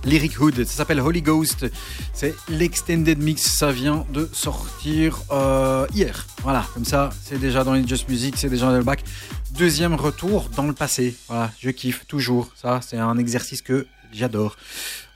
Lyric 0.04 0.40
Hood, 0.40 0.64
ça 0.64 0.74
s'appelle 0.78 1.00
Holy 1.00 1.24
Ghost, 1.24 1.66
c'est 2.14 2.36
l'extended 2.50 3.18
mix, 3.18 3.42
ça 3.42 3.72
vient 3.72 4.06
de 4.12 4.30
sortir 4.32 5.24
euh, 5.32 5.88
hier. 5.92 6.28
Voilà, 6.44 6.64
comme 6.76 6.86
ça, 6.86 7.10
c'est 7.24 7.40
déjà 7.40 7.64
dans 7.64 7.74
les 7.74 7.88
Just 7.88 8.08
Music, 8.10 8.36
c'est 8.38 8.50
déjà 8.50 8.68
dans 8.68 8.78
le 8.78 8.84
bac. 8.84 9.04
Deuxième 9.58 9.96
retour 9.96 10.52
dans 10.56 10.68
le 10.68 10.74
passé. 10.74 11.16
Voilà, 11.30 11.52
je 11.60 11.72
kiffe 11.72 12.06
toujours. 12.06 12.52
Ça, 12.56 12.80
c'est 12.88 13.00
un 13.00 13.18
exercice 13.18 13.64
que 13.64 13.88
j'adore. 14.14 14.56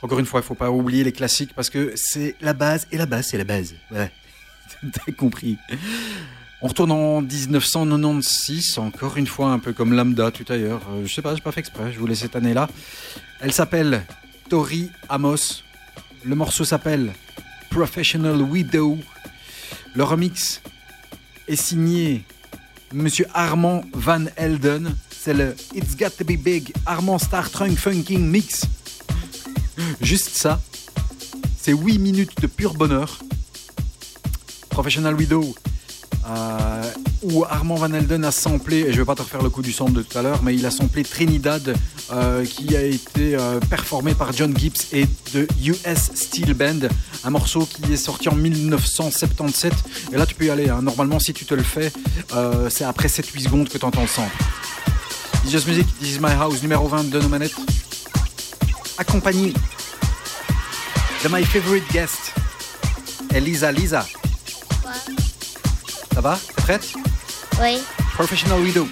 Encore 0.01 0.18
une 0.18 0.26
fois, 0.26 0.39
il 0.39 0.43
faut 0.47 0.56
pas 0.56 0.72
oublier 0.72 1.03
les 1.03 1.11
classiques 1.11 1.53
parce 1.53 1.69
que 1.69 1.93
c'est 1.95 2.35
la 2.41 2.53
base 2.53 2.88
et 2.91 2.97
la 2.97 3.06
base, 3.06 3.27
c'est 3.27 3.38
la 3.38 3.43
base. 3.43 3.76
Ouais, 3.91 4.11
t'as 4.81 5.11
compris. 5.11 5.60
On 6.61 6.68
retourne 6.68 6.91
en 6.91 7.22
1996, 7.22 8.80
encore 8.80 9.15
une 9.15 9.27
fois, 9.27 9.52
un 9.52 9.60
peu 9.60 9.72
comme 9.72 9.94
Lambda 9.94 10.30
tout 10.30 10.45
ailleurs. 10.49 10.81
Euh, 10.91 11.06
je 11.06 11.14
sais 11.14 11.22
pas, 11.22 11.34
j'ai 11.34 11.41
pas 11.41 11.53
fait 11.53 11.61
exprès, 11.61 11.94
je 11.94 11.99
voulais 11.99 12.15
cette 12.15 12.36
année-là. 12.36 12.68
Elle 13.40 13.53
s'appelle 13.53 14.06
Tori 14.49 14.91
Amos. 15.07 15.64
Le 16.26 16.36
morceau 16.36 16.65
s'appelle 16.65 17.14
Professional 17.69 18.41
Widow. 18.41 18.98
Le 19.95 20.03
remix 20.03 20.61
est 21.48 21.56
signé 21.56 22.26
Monsieur 22.91 23.27
Armand 23.34 23.86
Van 23.94 24.26
Elden. 24.36 24.94
C'est 25.10 25.34
le 25.34 25.56
It's 25.73 25.95
Got 25.95 26.10
to 26.18 26.26
Be 26.26 26.38
Big 26.38 26.73
Armand 26.86 27.19
Star 27.19 27.49
Trunk 27.49 27.77
Funking 27.77 28.27
Mix. 28.27 28.65
Juste 30.02 30.31
ça. 30.31 30.60
C'est 31.57 31.72
8 31.73 31.99
minutes 31.99 32.41
de 32.41 32.48
pur 32.48 32.73
bonheur. 32.73 33.19
Professional 34.69 35.15
Widow. 35.15 35.56
Euh, 36.28 36.84
où 37.24 37.44
Armand 37.44 37.76
Van 37.76 37.91
Elden 37.91 38.24
a 38.24 38.32
samplé, 38.32 38.80
et 38.82 38.94
je 38.94 38.98
vais 39.00 39.06
pas 39.06 39.16
te 39.16 39.22
refaire 39.22 39.41
le 39.41 39.50
coup 39.50 39.62
du 39.62 39.72
sample 39.72 39.94
de 39.94 40.02
tout 40.04 40.18
à 40.18 40.22
l'heure, 40.22 40.41
mais 40.44 40.54
il 40.54 40.66
a 40.66 40.72
samplé 40.72 41.04
Trinidad, 41.04 41.76
euh, 42.12 42.46
qui 42.46 42.76
a 42.76 42.82
été 42.84 43.36
euh, 43.36 43.60
performé 43.70 44.14
par 44.14 44.32
John 44.34 44.56
Gibbs 44.56 44.94
et 44.94 45.06
de 45.34 45.48
US 45.66 46.12
Steel 46.14 46.54
Band, 46.54 46.88
un 47.24 47.30
morceau 47.30 47.66
qui 47.68 47.94
est 47.94 47.98
sorti 47.98 48.30
en 48.30 48.36
1977. 48.36 49.74
Et 50.14 50.18
là, 50.18 50.26
tu 50.26 50.36
peux 50.36 50.46
y 50.46 50.50
aller. 50.50 50.70
hein. 50.70 50.82
Normalement, 50.82 51.20
si 51.20 51.34
tu 51.34 51.46
te 51.46 51.54
le 51.56 51.64
fais, 51.64 51.91
c'est 52.70 52.84
après 52.84 53.08
7-8 53.08 53.44
secondes 53.44 53.70
que 53.70 53.78
tu 53.78 53.86
entends 53.86 54.02
le 54.02 54.08
sample. 54.08 54.36
It's 55.44 55.52
Just 55.52 55.68
Music, 55.68 55.88
This 56.00 56.16
is 56.16 56.20
My 56.20 56.34
House, 56.34 56.62
numéro 56.62 56.88
20 56.88 57.10
de 57.10 57.20
nos 57.20 57.30
manettes. 57.30 57.56
Accompagné 58.98 59.54
de 61.24 61.30
my 61.30 61.44
favorite 61.44 61.90
guest, 61.91 62.34
Elisa 63.34 63.72
Lisa. 63.72 64.06
Ça 66.14 66.22
va? 66.22 66.38
T'es 66.56 66.61
prête? 66.61 66.94
Oui. 67.61 67.80
Professional 68.14 68.60
Widow. 68.61 68.88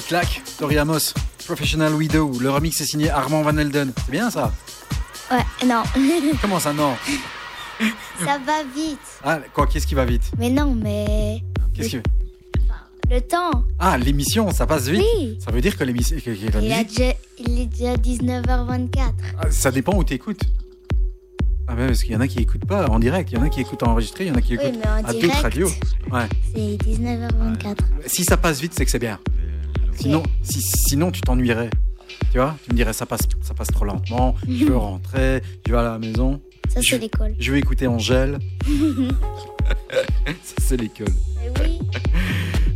Quelle 0.00 0.08
claque 0.08 0.42
Tori 0.58 0.78
Amos, 0.78 1.12
Professional 1.46 1.92
Widow. 1.94 2.38
Le 2.40 2.50
remix 2.50 2.80
est 2.80 2.84
signé 2.86 3.10
Armand 3.10 3.42
Van 3.42 3.56
Elden. 3.56 3.92
C'est 4.04 4.10
bien 4.10 4.30
ça? 4.30 4.52
Ouais, 5.30 5.66
non. 5.66 5.82
Comment 6.42 6.58
ça, 6.60 6.72
non? 6.72 6.94
Ça 8.24 8.38
va 8.46 8.62
vite. 8.74 8.98
Ah, 9.24 9.40
quoi, 9.54 9.66
qu'est-ce 9.66 9.86
qui 9.86 9.94
va 9.94 10.04
vite? 10.04 10.30
Mais 10.38 10.50
non, 10.50 10.74
mais. 10.74 11.42
Qu'est-ce 11.74 11.88
qui... 11.88 12.00
Le 13.10 13.20
temps. 13.20 13.64
Ah, 13.78 13.98
l'émission, 13.98 14.52
ça 14.52 14.66
passe 14.66 14.86
vite 14.88 15.02
Oui. 15.18 15.36
Ça 15.44 15.50
veut 15.50 15.60
dire 15.60 15.76
que 15.76 15.82
l'émission... 15.82 16.16
que- 16.16 16.22
que 16.22 16.30
Il, 16.30 17.14
il 17.38 17.60
est 17.60 17.66
déjà 17.66 17.94
19h24. 17.96 19.12
Ah, 19.38 19.50
Ça 19.50 19.70
dépend 19.72 19.96
où 19.96 20.04
t'écoutes. 20.04 20.42
Ah 21.66 21.74
ben, 21.74 21.86
parce 21.86 22.02
qu'il 22.02 22.12
y 22.12 22.16
en 22.16 22.20
a 22.20 22.26
qui 22.28 22.38
écoutent 22.40 22.66
pas 22.66 22.86
en 22.88 22.98
direct, 22.98 23.30
il 23.30 23.38
y 23.38 23.40
en 23.40 23.44
a 23.44 23.48
qui 23.48 23.60
écoutent 23.60 23.84
enregistré, 23.84 24.24
il 24.24 24.28
y 24.28 24.30
en 24.32 24.34
a 24.34 24.40
qui 24.40 24.56
Oui, 24.56 24.64
écoutent 24.64 24.80
mais 24.84 24.90
en 24.90 25.04
à 25.04 25.12
d'autres 25.12 25.42
radios. 25.42 25.70
Ouais. 26.10 26.26
C'est 26.52 26.76
19h24. 26.84 27.76
Si 28.06 28.24
ça 28.24 28.36
passe 28.36 28.60
vite, 28.60 28.72
c'est 28.76 28.84
que 28.84 28.90
c'est 28.90 28.98
bien. 28.98 29.18
Sinon, 29.98 30.22
si, 30.42 30.60
sinon 30.88 31.10
tu 31.10 31.20
t'ennuierais. 31.20 31.70
Tu 32.32 32.38
vois 32.38 32.56
Tu 32.64 32.70
me 32.72 32.76
dirais 32.76 32.92
ça 32.92 33.06
passe, 33.06 33.22
ça 33.42 33.54
passe 33.54 33.68
trop 33.68 33.84
lentement. 33.84 34.34
Je 34.48 34.64
veux 34.66 34.76
rentrer. 34.76 35.42
Je 35.66 35.72
vais 35.72 35.78
à 35.78 35.82
la 35.82 35.98
maison. 35.98 36.40
Ça, 36.68 36.80
Je- 36.80 36.90
c'est 36.90 36.98
l'école. 36.98 37.34
Je 37.38 37.52
vais 37.52 37.58
écouter 37.58 37.86
Angèle. 37.86 38.38
ça 40.42 40.54
c'est 40.60 40.76
l'école. 40.76 41.08
Mais 41.42 41.50
oui. 41.62 41.78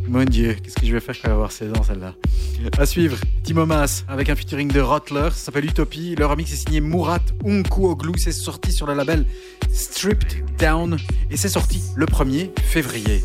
Mon 0.07 0.25
Dieu, 0.25 0.55
qu'est-ce 0.63 0.75
que 0.77 0.87
je 0.87 0.93
vais 0.93 1.01
faire 1.01 1.15
quand 1.17 1.23
elle 1.25 1.31
va 1.31 1.35
avoir 1.37 1.53
16 1.53 1.73
ans 1.73 1.83
celle-là? 1.83 2.15
À 2.79 2.87
suivre, 2.87 3.17
Timo 3.43 3.65
Mas 3.67 4.05
avec 4.07 4.29
un 4.29 4.37
featuring 4.37 4.71
de 4.71 4.81
Rottler, 4.81 5.29
ça 5.31 5.47
s'appelle 5.47 5.65
Utopie. 5.65 6.15
Le 6.17 6.27
remix 6.27 6.53
est 6.53 6.57
signé 6.57 6.81
Murat 6.81 7.21
Unkuoglu, 7.45 8.13
c'est 8.19 8.33
sorti 8.33 8.71
sur 8.73 8.87
le 8.87 8.95
label 8.95 9.27
Stripped 9.73 10.45
Down 10.59 10.99
et 11.31 11.37
c'est 11.37 11.49
sorti 11.49 11.81
le 11.97 12.07
1er 12.07 12.51
février. 12.63 13.25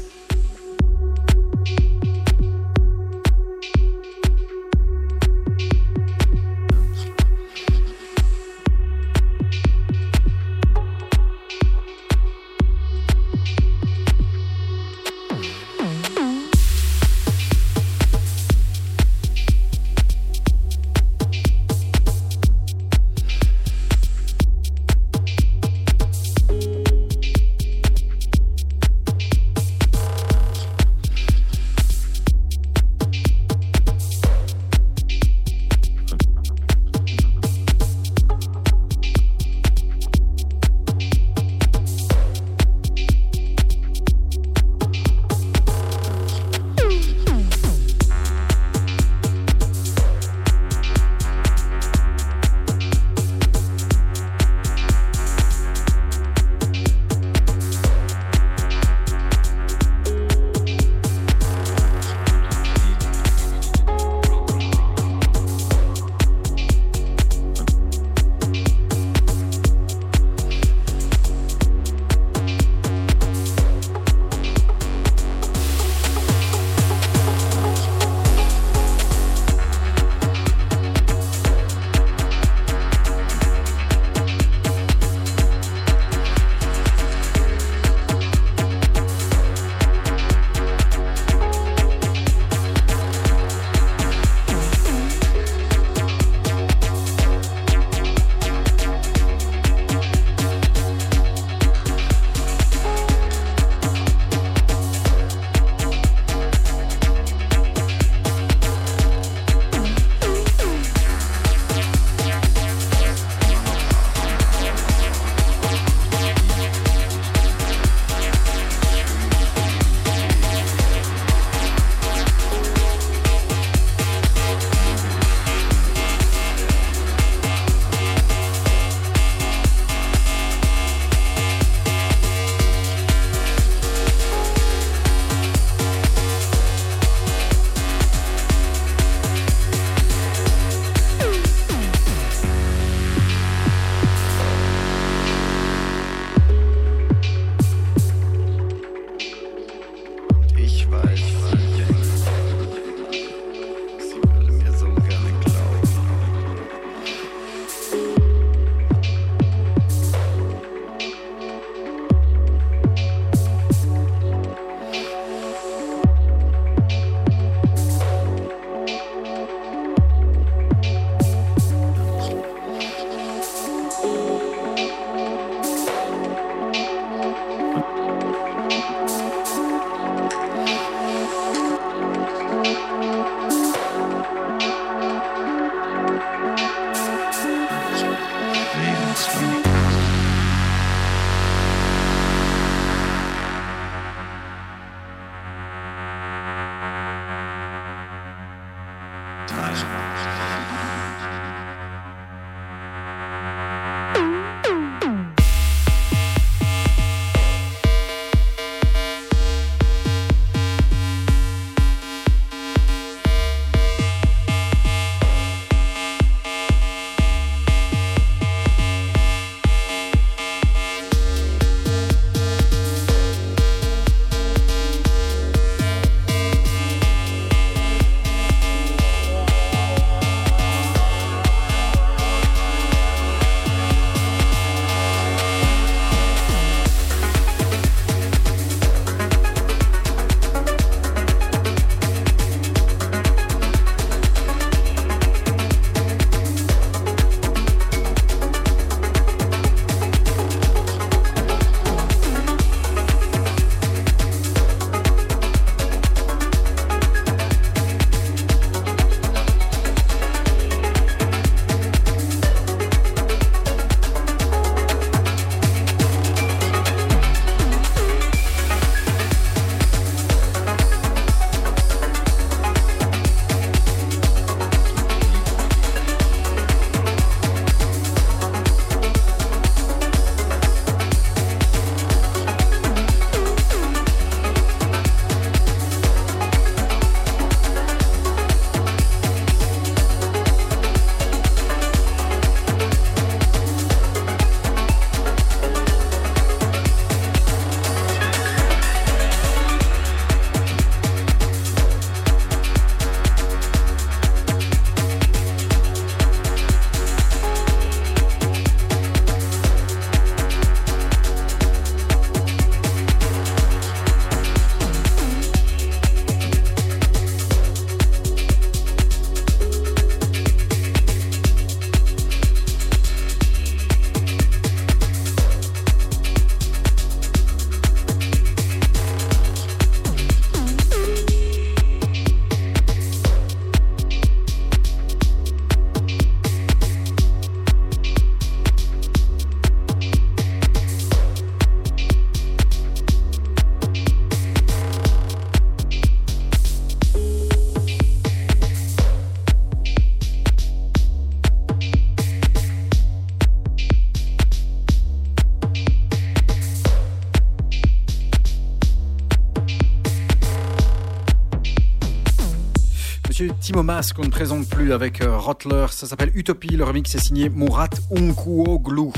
Timo 363.70 363.84
qu'on 363.84 364.24
ne 364.24 364.32
présente 364.32 364.68
plus 364.68 364.94
avec 364.94 365.22
euh, 365.22 365.38
Rottler. 365.38 365.86
Ça 365.92 366.08
s'appelle 366.08 366.32
Utopie. 366.34 366.76
Le 366.76 366.84
remix 366.84 367.14
est 367.14 367.20
signé 367.20 367.50
Murat 367.50 367.90
Unkuoglu. 368.10 369.12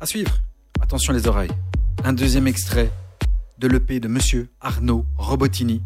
À 0.00 0.06
suivre. 0.06 0.30
Attention 0.80 1.12
les 1.12 1.26
oreilles. 1.26 1.50
Un 2.04 2.12
deuxième 2.12 2.46
extrait 2.46 2.92
de 3.58 3.66
l'EP 3.66 3.98
de 3.98 4.06
monsieur 4.06 4.50
Arnaud 4.60 5.04
Robotini. 5.18 5.82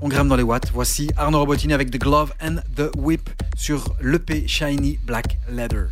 On 0.00 0.08
grimpe 0.08 0.26
dans 0.26 0.34
les 0.34 0.42
watts. 0.42 0.72
Voici 0.74 1.08
Arnaud 1.16 1.38
Robotini 1.38 1.74
avec 1.74 1.92
The 1.92 1.98
Glove 1.98 2.32
and 2.42 2.56
the 2.74 2.90
Whip 2.96 3.30
sur 3.56 3.94
l'EP 4.00 4.48
Shiny 4.48 4.98
Black 5.06 5.38
Leather. 5.48 5.90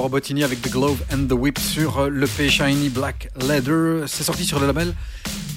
Nora 0.00 0.08
Bottini 0.08 0.44
avec 0.44 0.62
The 0.62 0.70
Glove 0.70 1.04
and 1.12 1.26
the 1.26 1.32
Whip 1.32 1.58
sur 1.58 1.98
euh, 1.98 2.08
le 2.08 2.26
P 2.26 2.48
Shiny 2.48 2.88
Black 2.88 3.28
Leather. 3.46 4.08
C'est 4.08 4.22
sorti 4.22 4.46
sur 4.46 4.58
le 4.58 4.66
label 4.66 4.94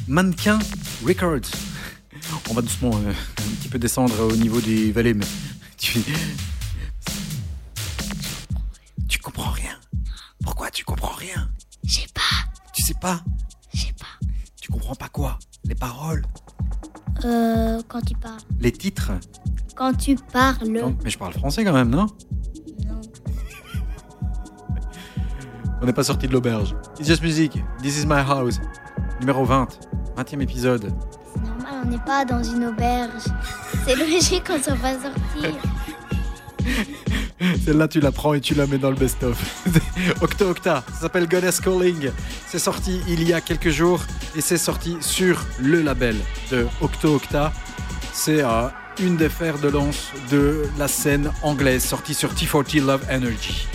Mannequin 0.10 0.60
Records. 1.08 1.50
On 2.50 2.54
va 2.54 2.62
doucement 2.62 2.92
euh, 2.94 3.12
un 3.12 3.56
petit 3.56 3.70
peu 3.70 3.80
descendre 3.80 4.20
au 4.20 4.36
niveau 4.36 4.60
des 4.60 4.92
vallées, 4.92 5.14
mais 5.14 5.26
tu, 5.78 6.02
tu 9.08 9.18
comprends 9.20 9.52
rien. 9.52 9.80
Pourquoi 10.44 10.70
tu 10.72 10.84
comprends 10.84 11.16
rien? 11.16 11.50
Je 11.86 12.02
sais 12.02 12.08
pas, 12.14 12.52
Tu 12.74 12.84
sais 12.84 12.96
pas? 13.00 13.24
Je 13.74 13.80
sais 13.80 13.94
pas. 13.98 14.28
Tu 14.60 14.70
comprends 14.70 14.96
pas 14.96 15.08
quoi? 15.08 15.40
Les 15.64 15.76
paroles? 15.76 16.26
Euh, 17.24 17.82
quand 17.88 18.02
tu 18.02 18.14
parles. 18.16 18.42
Les 18.60 18.74
titres? 18.74 19.14
Quand 19.74 19.94
tu 19.94 20.18
parles. 20.34 20.68
Mais 20.68 20.82
je 21.06 21.18
parle 21.18 21.32
français 21.32 21.64
quand 21.64 21.72
même, 21.72 21.92
Non? 21.92 22.08
Pas 26.04 26.08
sorti 26.08 26.28
de 26.28 26.34
l'auberge. 26.34 26.76
It's 27.00 27.08
Just 27.08 27.24
Music, 27.24 27.64
This 27.82 28.00
Is 28.00 28.06
My 28.06 28.20
House, 28.28 28.60
numéro 29.22 29.46
20, 29.46 29.70
20e 30.18 30.42
épisode. 30.42 30.94
C'est 31.34 31.42
normal, 31.48 31.82
on 31.86 31.90
n'est 31.90 31.98
pas 32.06 32.26
dans 32.26 32.44
une 32.44 32.66
auberge. 32.66 33.24
C'est 33.86 33.96
logique 33.96 34.44
qu'on 34.46 34.62
soit 34.62 34.76
pas 34.76 34.96
sorti. 34.96 35.56
Celle-là, 37.66 37.88
tu 37.88 38.02
la 38.02 38.12
prends 38.12 38.34
et 38.34 38.42
tu 38.42 38.54
la 38.54 38.68
mets 38.68 38.80
dans 38.80 38.90
le 38.90 38.98
best-of. 38.98 39.66
Octo 40.22 40.50
Octa, 40.50 40.84
ça 40.94 41.02
s'appelle 41.04 41.30
Goddess 41.30 41.62
Calling. 41.62 42.10
C'est 42.48 42.60
sorti 42.60 43.00
il 43.08 43.26
y 43.26 43.32
a 43.32 43.40
quelques 43.40 43.70
jours 43.70 44.02
et 44.36 44.42
c'est 44.42 44.58
sorti 44.58 44.98
sur 45.00 45.46
le 45.62 45.82
label 45.82 46.18
de 46.52 46.68
Octo 46.82 47.16
Octa. 47.16 47.54
C'est 48.12 48.44
euh, 48.44 48.68
une 49.00 49.16
des 49.16 49.30
fers 49.30 49.58
de 49.58 49.70
lance 49.70 50.10
de 50.30 50.64
la 50.78 50.90
scène 50.90 51.32
anglaise, 51.44 51.86
sortie 51.86 52.14
sur 52.14 52.34
T40 52.34 52.86
Love 52.86 53.06
Energy. 53.10 53.68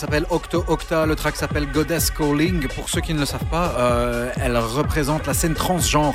S'appelle 0.00 0.24
Octo 0.30 0.64
Octa, 0.66 1.04
le 1.04 1.14
track 1.14 1.36
s'appelle 1.36 1.70
Goddess 1.70 2.10
Calling. 2.10 2.66
Pour 2.68 2.88
ceux 2.88 3.02
qui 3.02 3.12
ne 3.12 3.20
le 3.20 3.26
savent 3.26 3.44
pas, 3.50 3.74
euh, 3.76 4.32
elle 4.40 4.56
représente 4.56 5.26
la 5.26 5.34
scène 5.34 5.52
transgenre 5.52 6.14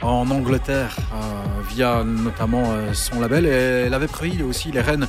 en 0.00 0.30
Angleterre 0.30 0.96
euh, 1.12 1.60
via 1.68 2.04
notamment 2.04 2.70
euh, 2.70 2.94
son 2.94 3.20
label. 3.20 3.44
Elle 3.44 3.92
avait 3.92 4.06
pris 4.06 4.42
aussi 4.42 4.72
les 4.72 4.80
rênes 4.80 5.06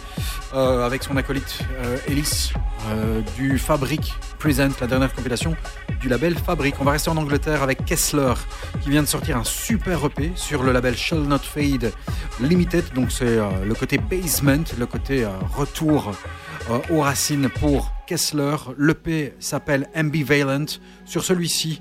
avec 0.52 1.04
son 1.04 1.16
acolyte 1.16 1.60
Ellis 2.08 2.52
du 3.38 3.58
Fabric 3.58 4.16
Present, 4.38 4.72
la 4.82 4.88
dernière 4.88 5.14
compilation 5.14 5.56
du 6.02 6.10
label 6.10 6.36
Fabric. 6.36 6.76
On 6.82 6.84
va 6.84 6.92
rester 6.92 7.10
en 7.10 7.16
Angleterre 7.16 7.64
avec 7.64 7.86
Kessler 7.86 8.34
qui 8.82 8.90
vient 8.90 9.04
de 9.04 9.08
sortir 9.08 9.38
un 9.38 9.46
super 9.46 10.04
EP 10.08 10.34
sur 10.36 10.64
le 10.64 10.74
label 10.74 10.98
Shall 10.98 11.20
Not 11.20 11.38
Fade 11.40 11.94
Limited. 12.42 12.84
Donc 12.94 13.14
c'est 13.14 13.38
le 13.38 13.74
côté 13.76 13.98
basement, 13.98 14.66
le 14.78 14.86
côté 14.88 15.26
retour 15.56 16.12
aux 16.90 17.02
racines 17.02 17.48
pour 17.48 17.94
Kessler. 18.10 18.56
L'EP 18.80 19.36
s'appelle 19.40 19.88
Ambivalent. 19.96 20.66
Sur 21.06 21.24
celui-ci, 21.24 21.80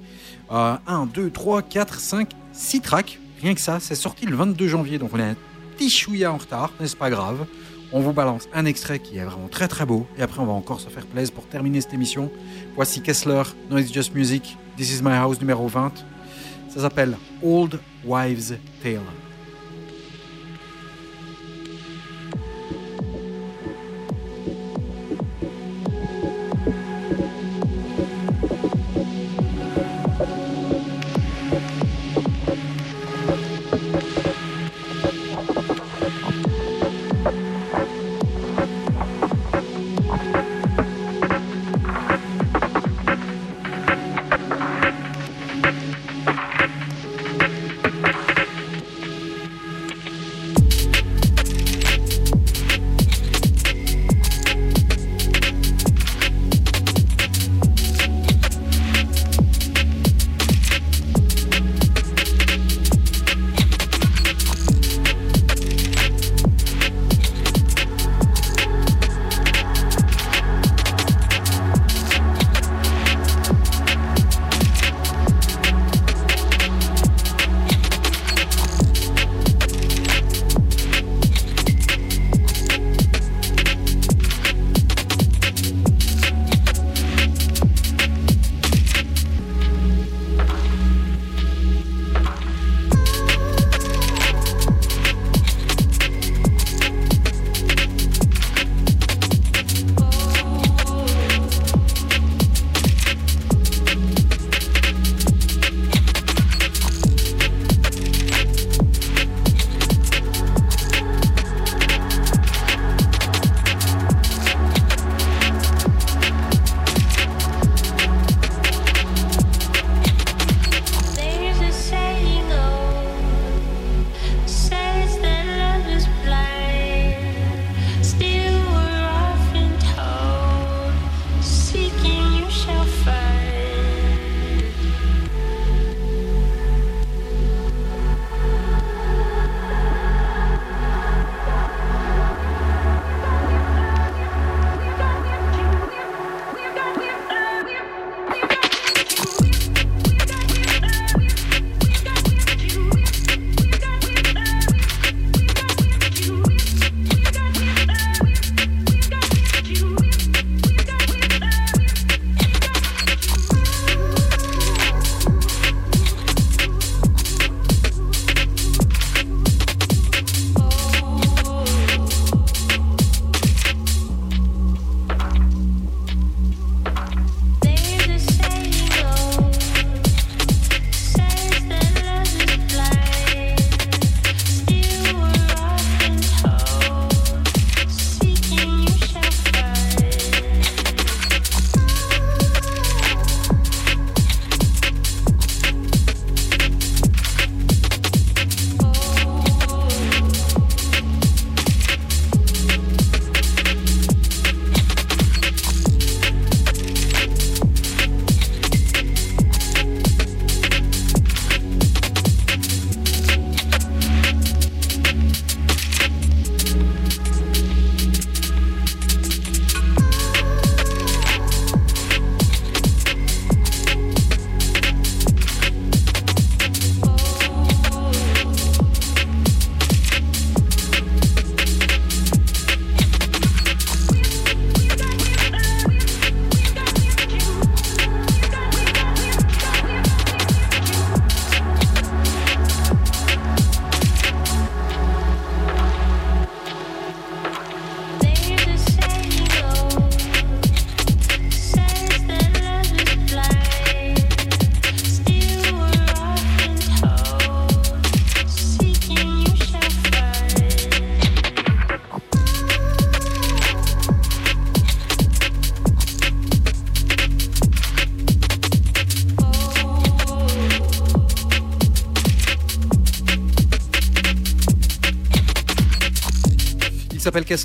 euh, 0.52 0.76
1, 0.86 1.06
2, 1.06 1.30
3, 1.30 1.62
4, 1.62 1.98
5, 1.98 2.28
6 2.52 2.80
tracks. 2.82 3.18
Rien 3.40 3.54
que 3.54 3.60
ça, 3.62 3.80
c'est 3.80 3.94
sorti 3.94 4.26
le 4.26 4.36
22 4.36 4.68
janvier, 4.68 4.98
donc 4.98 5.14
on 5.14 5.18
est 5.18 5.22
un 5.22 5.36
petit 5.74 5.88
chouïa 5.88 6.30
en 6.30 6.36
retard, 6.36 6.70
c'est 6.84 6.98
pas 6.98 7.08
grave. 7.08 7.46
On 7.92 8.00
vous 8.00 8.12
balance 8.12 8.46
un 8.52 8.66
extrait 8.66 8.98
qui 8.98 9.16
est 9.16 9.24
vraiment 9.24 9.48
très 9.48 9.68
très 9.68 9.86
beau, 9.86 10.06
et 10.18 10.22
après 10.22 10.40
on 10.40 10.44
va 10.44 10.52
encore 10.52 10.80
se 10.80 10.90
faire 10.90 11.06
plaisir 11.06 11.32
pour 11.32 11.46
terminer 11.46 11.80
cette 11.80 11.94
émission. 11.94 12.30
Voici 12.74 13.00
Kessler, 13.00 13.44
No 13.70 13.78
It's 13.78 13.90
Just 13.90 14.14
Music, 14.14 14.58
This 14.76 14.98
Is 14.98 15.02
My 15.02 15.12
House 15.12 15.40
numéro 15.40 15.66
20. 15.66 15.92
Ça 16.68 16.80
s'appelle 16.82 17.16
Old 17.42 17.80
Wives' 18.04 18.58
Tale. 18.82 19.00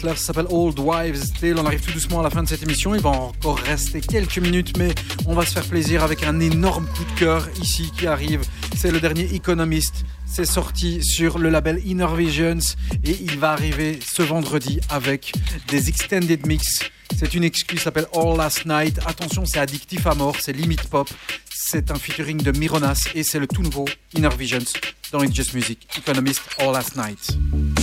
Ça 0.09 0.15
s'appelle 0.15 0.47
Old 0.49 0.77
Wives 0.79 1.31
Tale. 1.39 1.57
On 1.57 1.65
arrive 1.65 1.81
tout 1.81 1.93
doucement 1.93 2.19
à 2.19 2.23
la 2.23 2.29
fin 2.29 2.43
de 2.43 2.47
cette 2.47 2.61
émission. 2.61 2.93
Il 2.93 3.01
va 3.01 3.09
encore 3.09 3.57
rester 3.57 4.01
quelques 4.01 4.37
minutes, 4.37 4.77
mais 4.77 4.93
on 5.25 5.33
va 5.33 5.45
se 5.45 5.51
faire 5.51 5.65
plaisir 5.65 6.03
avec 6.03 6.23
un 6.23 6.39
énorme 6.39 6.85
coup 6.87 7.05
de 7.05 7.19
cœur 7.19 7.47
ici 7.61 7.91
qui 7.97 8.05
arrive. 8.05 8.41
C'est 8.75 8.91
le 8.91 8.99
dernier 8.99 9.33
Economist. 9.33 10.03
C'est 10.25 10.45
sorti 10.45 11.03
sur 11.03 11.39
le 11.39 11.49
label 11.49 11.81
Inner 11.85 12.07
Visions 12.17 12.59
et 13.03 13.17
il 13.21 13.39
va 13.39 13.51
arriver 13.51 13.99
ce 14.01 14.21
vendredi 14.21 14.79
avec 14.89 15.31
des 15.69 15.89
extended 15.89 16.45
mix. 16.47 16.79
C'est 17.17 17.33
une 17.33 17.43
excuse 17.43 17.79
qui 17.79 17.83
s'appelle 17.83 18.07
All 18.13 18.35
Last 18.35 18.65
Night. 18.65 18.99
Attention, 19.05 19.45
c'est 19.45 19.59
addictif 19.59 20.05
à 20.07 20.15
mort, 20.15 20.35
c'est 20.39 20.53
limite 20.53 20.83
pop. 20.89 21.09
C'est 21.49 21.91
un 21.91 21.95
featuring 21.95 22.41
de 22.41 22.51
Mironas 22.57 23.09
et 23.15 23.23
c'est 23.23 23.39
le 23.39 23.47
tout 23.47 23.61
nouveau 23.61 23.85
Inner 24.15 24.35
Visions 24.37 24.59
dans 25.11 25.23
It's 25.23 25.35
Just 25.35 25.53
Music. 25.53 25.87
Economist 25.97 26.41
All 26.59 26.73
Last 26.73 26.95
Night. 26.97 27.82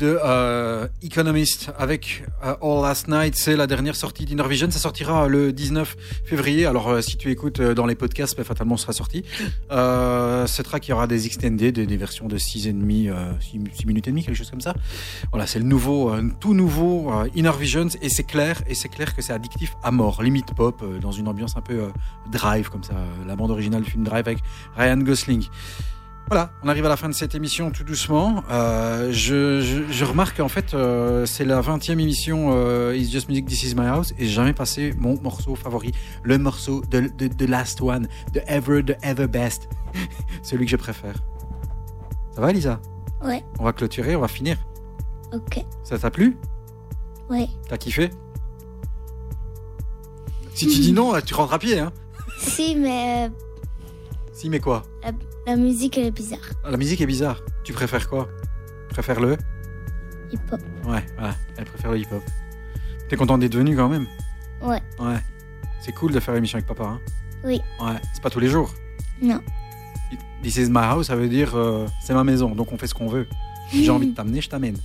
De 0.00 0.18
euh, 0.24 0.88
Economist 1.02 1.70
avec 1.78 2.24
euh, 2.42 2.54
All 2.62 2.82
Last 2.82 3.06
Night. 3.06 3.34
C'est 3.36 3.54
la 3.54 3.66
dernière 3.66 3.94
sortie 3.94 4.24
d'Inner 4.24 4.48
Vision. 4.48 4.70
Ça 4.70 4.78
sortira 4.78 5.28
le 5.28 5.52
19 5.52 5.94
février. 6.24 6.64
Alors, 6.64 6.88
euh, 6.88 7.00
si 7.02 7.18
tu 7.18 7.30
écoutes 7.30 7.60
euh, 7.60 7.74
dans 7.74 7.84
les 7.84 7.94
podcasts, 7.94 8.34
bah, 8.36 8.42
fatalement, 8.42 8.78
sera 8.78 8.94
sorti. 8.94 9.24
Euh, 9.70 10.46
ce 10.46 10.62
track, 10.62 10.88
il 10.88 10.90
y 10.90 10.94
aura 10.94 11.06
des 11.06 11.26
extended, 11.26 11.78
des, 11.78 11.96
versions 11.98 12.28
de 12.28 12.38
6 12.38 12.66
et 12.68 12.72
demi, 12.72 13.08
euh, 13.08 13.14
6, 13.40 13.86
minutes 13.86 14.08
et 14.08 14.10
demie, 14.10 14.24
quelque 14.24 14.36
chose 14.36 14.50
comme 14.50 14.62
ça. 14.62 14.74
Voilà, 15.32 15.46
c'est 15.46 15.58
le 15.58 15.66
nouveau, 15.66 16.10
euh, 16.10 16.22
tout 16.40 16.54
nouveau 16.54 17.12
euh, 17.12 17.28
Inner 17.34 17.52
Visions. 17.58 17.88
Et 18.00 18.08
c'est 18.08 18.24
clair, 18.24 18.62
et 18.66 18.74
c'est 18.74 18.88
clair 18.88 19.14
que 19.14 19.20
c'est 19.20 19.34
addictif 19.34 19.74
à 19.82 19.90
mort. 19.90 20.22
Limite 20.22 20.54
pop, 20.54 20.80
euh, 20.82 20.98
dans 20.98 21.12
une 21.12 21.28
ambiance 21.28 21.58
un 21.58 21.62
peu 21.62 21.74
euh, 21.74 21.88
drive, 22.32 22.70
comme 22.70 22.84
ça. 22.84 22.94
euh, 22.94 23.26
La 23.28 23.36
bande 23.36 23.50
originale 23.50 23.82
du 23.82 23.90
film 23.90 24.04
Drive 24.04 24.26
avec 24.26 24.38
Ryan 24.78 24.96
Gosling. 24.96 25.44
Voilà, 26.30 26.52
on 26.62 26.68
arrive 26.68 26.86
à 26.86 26.88
la 26.88 26.96
fin 26.96 27.08
de 27.08 27.14
cette 27.14 27.34
émission 27.34 27.72
tout 27.72 27.82
doucement. 27.82 28.44
Euh, 28.52 29.08
je, 29.10 29.60
je, 29.62 29.92
je 29.92 30.04
remarque 30.04 30.36
qu'en 30.36 30.46
fait, 30.48 30.74
euh, 30.74 31.26
c'est 31.26 31.44
la 31.44 31.60
20e 31.60 31.98
émission 31.98 32.50
euh, 32.52 32.96
It's 32.96 33.10
Just 33.10 33.28
Music, 33.28 33.46
This 33.46 33.64
Is 33.64 33.74
My 33.74 33.86
House 33.86 34.12
et 34.16 34.26
j'ai 34.26 34.32
jamais 34.34 34.52
passé 34.52 34.94
mon 34.96 35.20
morceau 35.20 35.56
favori, 35.56 35.90
le 36.22 36.38
morceau 36.38 36.82
de, 36.88 37.00
de, 37.18 37.26
de 37.26 37.46
Last 37.46 37.80
One, 37.82 38.06
de 38.32 38.40
Ever, 38.46 38.84
the 38.84 38.96
Ever 39.02 39.26
Best, 39.26 39.68
celui 40.44 40.66
que 40.66 40.70
je 40.70 40.76
préfère. 40.76 41.16
Ça 42.32 42.40
va, 42.40 42.52
Lisa 42.52 42.80
Ouais, 43.24 43.42
On 43.58 43.64
va 43.64 43.72
clôturer, 43.72 44.14
on 44.14 44.20
va 44.20 44.28
finir. 44.28 44.56
ok. 45.32 45.64
Ça 45.82 45.98
t'a 45.98 46.12
plu? 46.12 46.36
Ouais. 47.28 47.48
T'as 47.68 47.76
kiffé? 47.76 48.10
Si 50.54 50.68
tu 50.68 50.78
dis 50.78 50.92
non, 50.92 51.12
tu 51.26 51.34
rentres 51.34 51.54
à 51.54 51.58
pied, 51.58 51.80
hein 51.80 51.90
Si, 52.38 52.76
mais 52.76 53.30
Si, 54.40 54.48
mais 54.48 54.58
quoi 54.58 54.82
la, 55.02 55.12
la 55.46 55.56
musique, 55.56 55.98
elle 55.98 56.06
est 56.06 56.10
bizarre. 56.10 56.48
La 56.64 56.78
musique 56.78 56.98
est 57.02 57.06
bizarre. 57.06 57.42
Tu 57.62 57.74
préfères 57.74 58.08
quoi? 58.08 58.26
Tu 58.88 58.94
préfères 58.94 59.20
le 59.20 59.36
Hip-hop. 60.32 60.60
Ouais, 60.86 61.04
voilà, 61.18 61.34
elle 61.58 61.66
préfère 61.66 61.90
le 61.90 61.98
hip-hop. 61.98 62.22
T'es 63.10 63.16
content 63.16 63.36
d'être 63.36 63.54
venu 63.54 63.76
quand 63.76 63.90
même? 63.90 64.06
Ouais. 64.62 64.80
Ouais. 64.98 65.18
C'est 65.82 65.92
cool 65.92 66.12
de 66.12 66.20
faire 66.20 66.32
l'émission 66.32 66.56
avec 66.56 66.66
papa, 66.66 66.84
hein? 66.84 67.00
Oui. 67.44 67.60
Ouais, 67.82 68.00
c'est 68.14 68.22
pas 68.22 68.30
tous 68.30 68.40
les 68.40 68.48
jours? 68.48 68.72
Non. 69.20 69.42
This 70.42 70.56
is 70.56 70.70
my 70.70 70.84
house, 70.84 71.08
ça 71.08 71.16
veut 71.16 71.28
dire 71.28 71.54
euh, 71.54 71.86
c'est 72.02 72.14
ma 72.14 72.24
maison, 72.24 72.54
donc 72.54 72.72
on 72.72 72.78
fait 72.78 72.86
ce 72.86 72.94
qu'on 72.94 73.08
veut. 73.08 73.28
Si 73.70 73.84
j'ai 73.84 73.90
envie 73.90 74.06
de 74.06 74.14
t'amener, 74.14 74.40
je 74.40 74.48
t'amène. 74.48 74.78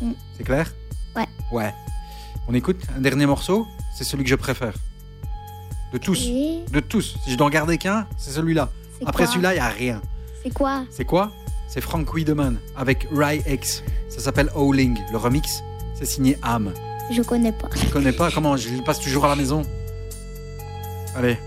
Mm. 0.00 0.12
C'est 0.38 0.44
clair? 0.44 0.72
Ouais. 1.14 1.28
Ouais. 1.52 1.74
On 2.48 2.54
écoute 2.54 2.80
un 2.96 3.00
dernier 3.02 3.26
morceau, 3.26 3.66
c'est 3.94 4.04
celui 4.04 4.24
que 4.24 4.30
je 4.30 4.36
préfère. 4.36 4.72
De 5.94 5.98
tous. 5.98 6.26
Et 6.26 6.64
De 6.72 6.80
tous. 6.80 7.16
Si 7.22 7.30
je 7.30 7.36
dois 7.36 7.46
en 7.46 7.50
garder 7.50 7.78
qu'un, 7.78 8.08
c'est 8.18 8.32
celui-là. 8.32 8.68
Après 9.06 9.28
celui-là, 9.28 9.52
il 9.52 9.58
n'y 9.58 9.60
a 9.60 9.68
rien. 9.68 10.02
C'est 10.42 10.52
quoi 10.52 10.84
C'est 10.90 11.04
quoi 11.04 11.30
C'est 11.68 11.80
Frank 11.80 12.12
Wiedemann 12.12 12.58
avec 12.76 13.06
Rai 13.12 13.44
X. 13.46 13.84
Ça 14.08 14.18
s'appelle 14.18 14.50
Howling. 14.56 14.98
Le 15.12 15.18
remix, 15.18 15.62
c'est 15.96 16.04
signé 16.04 16.36
Am. 16.42 16.72
Je 17.12 17.22
connais 17.22 17.52
pas. 17.52 17.68
Tu 17.80 17.86
connais 17.86 18.10
pas 18.10 18.32
Comment 18.32 18.56
Je 18.56 18.70
le 18.70 18.82
passe 18.82 18.98
toujours 18.98 19.24
à 19.24 19.28
la 19.28 19.36
maison. 19.36 19.62
Allez. 21.14 21.38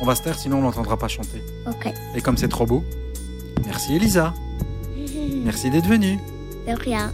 On 0.00 0.04
va 0.04 0.16
se 0.16 0.22
taire, 0.22 0.36
sinon 0.36 0.58
on 0.58 0.62
l'entendra 0.62 0.96
pas 0.96 1.06
chanter. 1.06 1.40
Ok. 1.68 1.94
Et 2.16 2.20
comme 2.22 2.36
c'est 2.36 2.48
trop 2.48 2.66
beau, 2.66 2.82
merci 3.64 3.94
Elisa. 3.94 4.34
Merci 5.44 5.70
d'être 5.70 5.86
venue. 5.86 6.18
De 6.66 6.72
rien. 6.78 7.10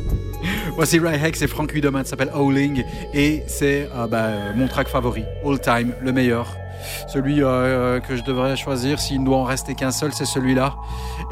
Voici 0.75 0.99
Rai 0.99 1.21
Hex 1.23 1.43
et 1.43 1.47
Frank 1.47 1.73
Wiedemann, 1.73 2.05
ça 2.05 2.11
s'appelle 2.11 2.31
Howling. 2.35 2.85
Et 3.15 3.43
c'est 3.47 3.89
euh, 3.95 4.07
bah, 4.07 4.53
mon 4.55 4.69
track 4.69 4.89
favori, 4.89 5.25
all 5.45 5.61
time, 5.61 5.95
le 6.03 6.13
meilleur. 6.13 6.55
Celui 7.09 7.43
euh, 7.43 8.01
que 8.01 8.17
je 8.17 8.23
devrais 8.23 8.57
choisir, 8.57 9.01
s'il 9.01 9.21
ne 9.21 9.27
doit 9.27 9.39
en 9.39 9.45
rester 9.45 9.75
qu'un 9.75 9.91
seul, 9.91 10.13
c'est 10.13 10.27
celui-là. 10.27 10.77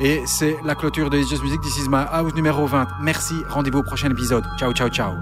Et 0.01 0.21
c'est 0.27 0.57
la 0.65 0.75
clôture 0.75 1.11
de 1.11 1.19
Just 1.19 1.43
Music. 1.43 1.61
This 1.61 1.77
is 1.79 1.89
my 1.89 2.05
house 2.11 2.35
numéro 2.35 2.67
20. 2.67 2.87
Merci, 3.03 3.35
rendez-vous 3.49 3.79
au 3.79 3.85
prochain 3.85 4.11
épisode. 4.11 4.45
Ciao, 4.59 4.73
ciao, 4.73 4.89
ciao. 4.89 5.13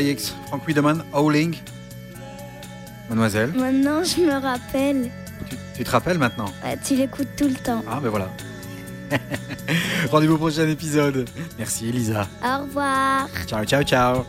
X, 0.00 0.34
Frank 0.48 0.66
Wiedemann, 0.66 1.02
Howling. 1.12 1.56
Mademoiselle, 3.08 3.52
Maintenant, 3.54 4.02
je 4.02 4.20
me 4.22 4.32
rappelle. 4.40 5.10
tu, 5.50 5.56
tu 5.76 5.84
te 5.84 5.90
rappelles 5.90 6.18
maintenant? 6.18 6.46
Ouais, 6.64 6.78
tu 6.82 6.94
l'écoutes 6.96 7.36
tout 7.36 7.48
le 7.48 7.54
temps. 7.54 7.82
Ah 7.90 8.00
ben 8.02 8.08
voilà. 8.08 8.30
Rendez-vous 10.10 10.34
au 10.34 10.38
prochain 10.38 10.66
épisode. 10.68 11.28
Merci 11.58 11.88
Elisa. 11.90 12.26
Au 12.42 12.62
revoir. 12.62 13.28
Ciao, 13.46 13.64
ciao, 13.64 13.82
ciao. 13.82 14.24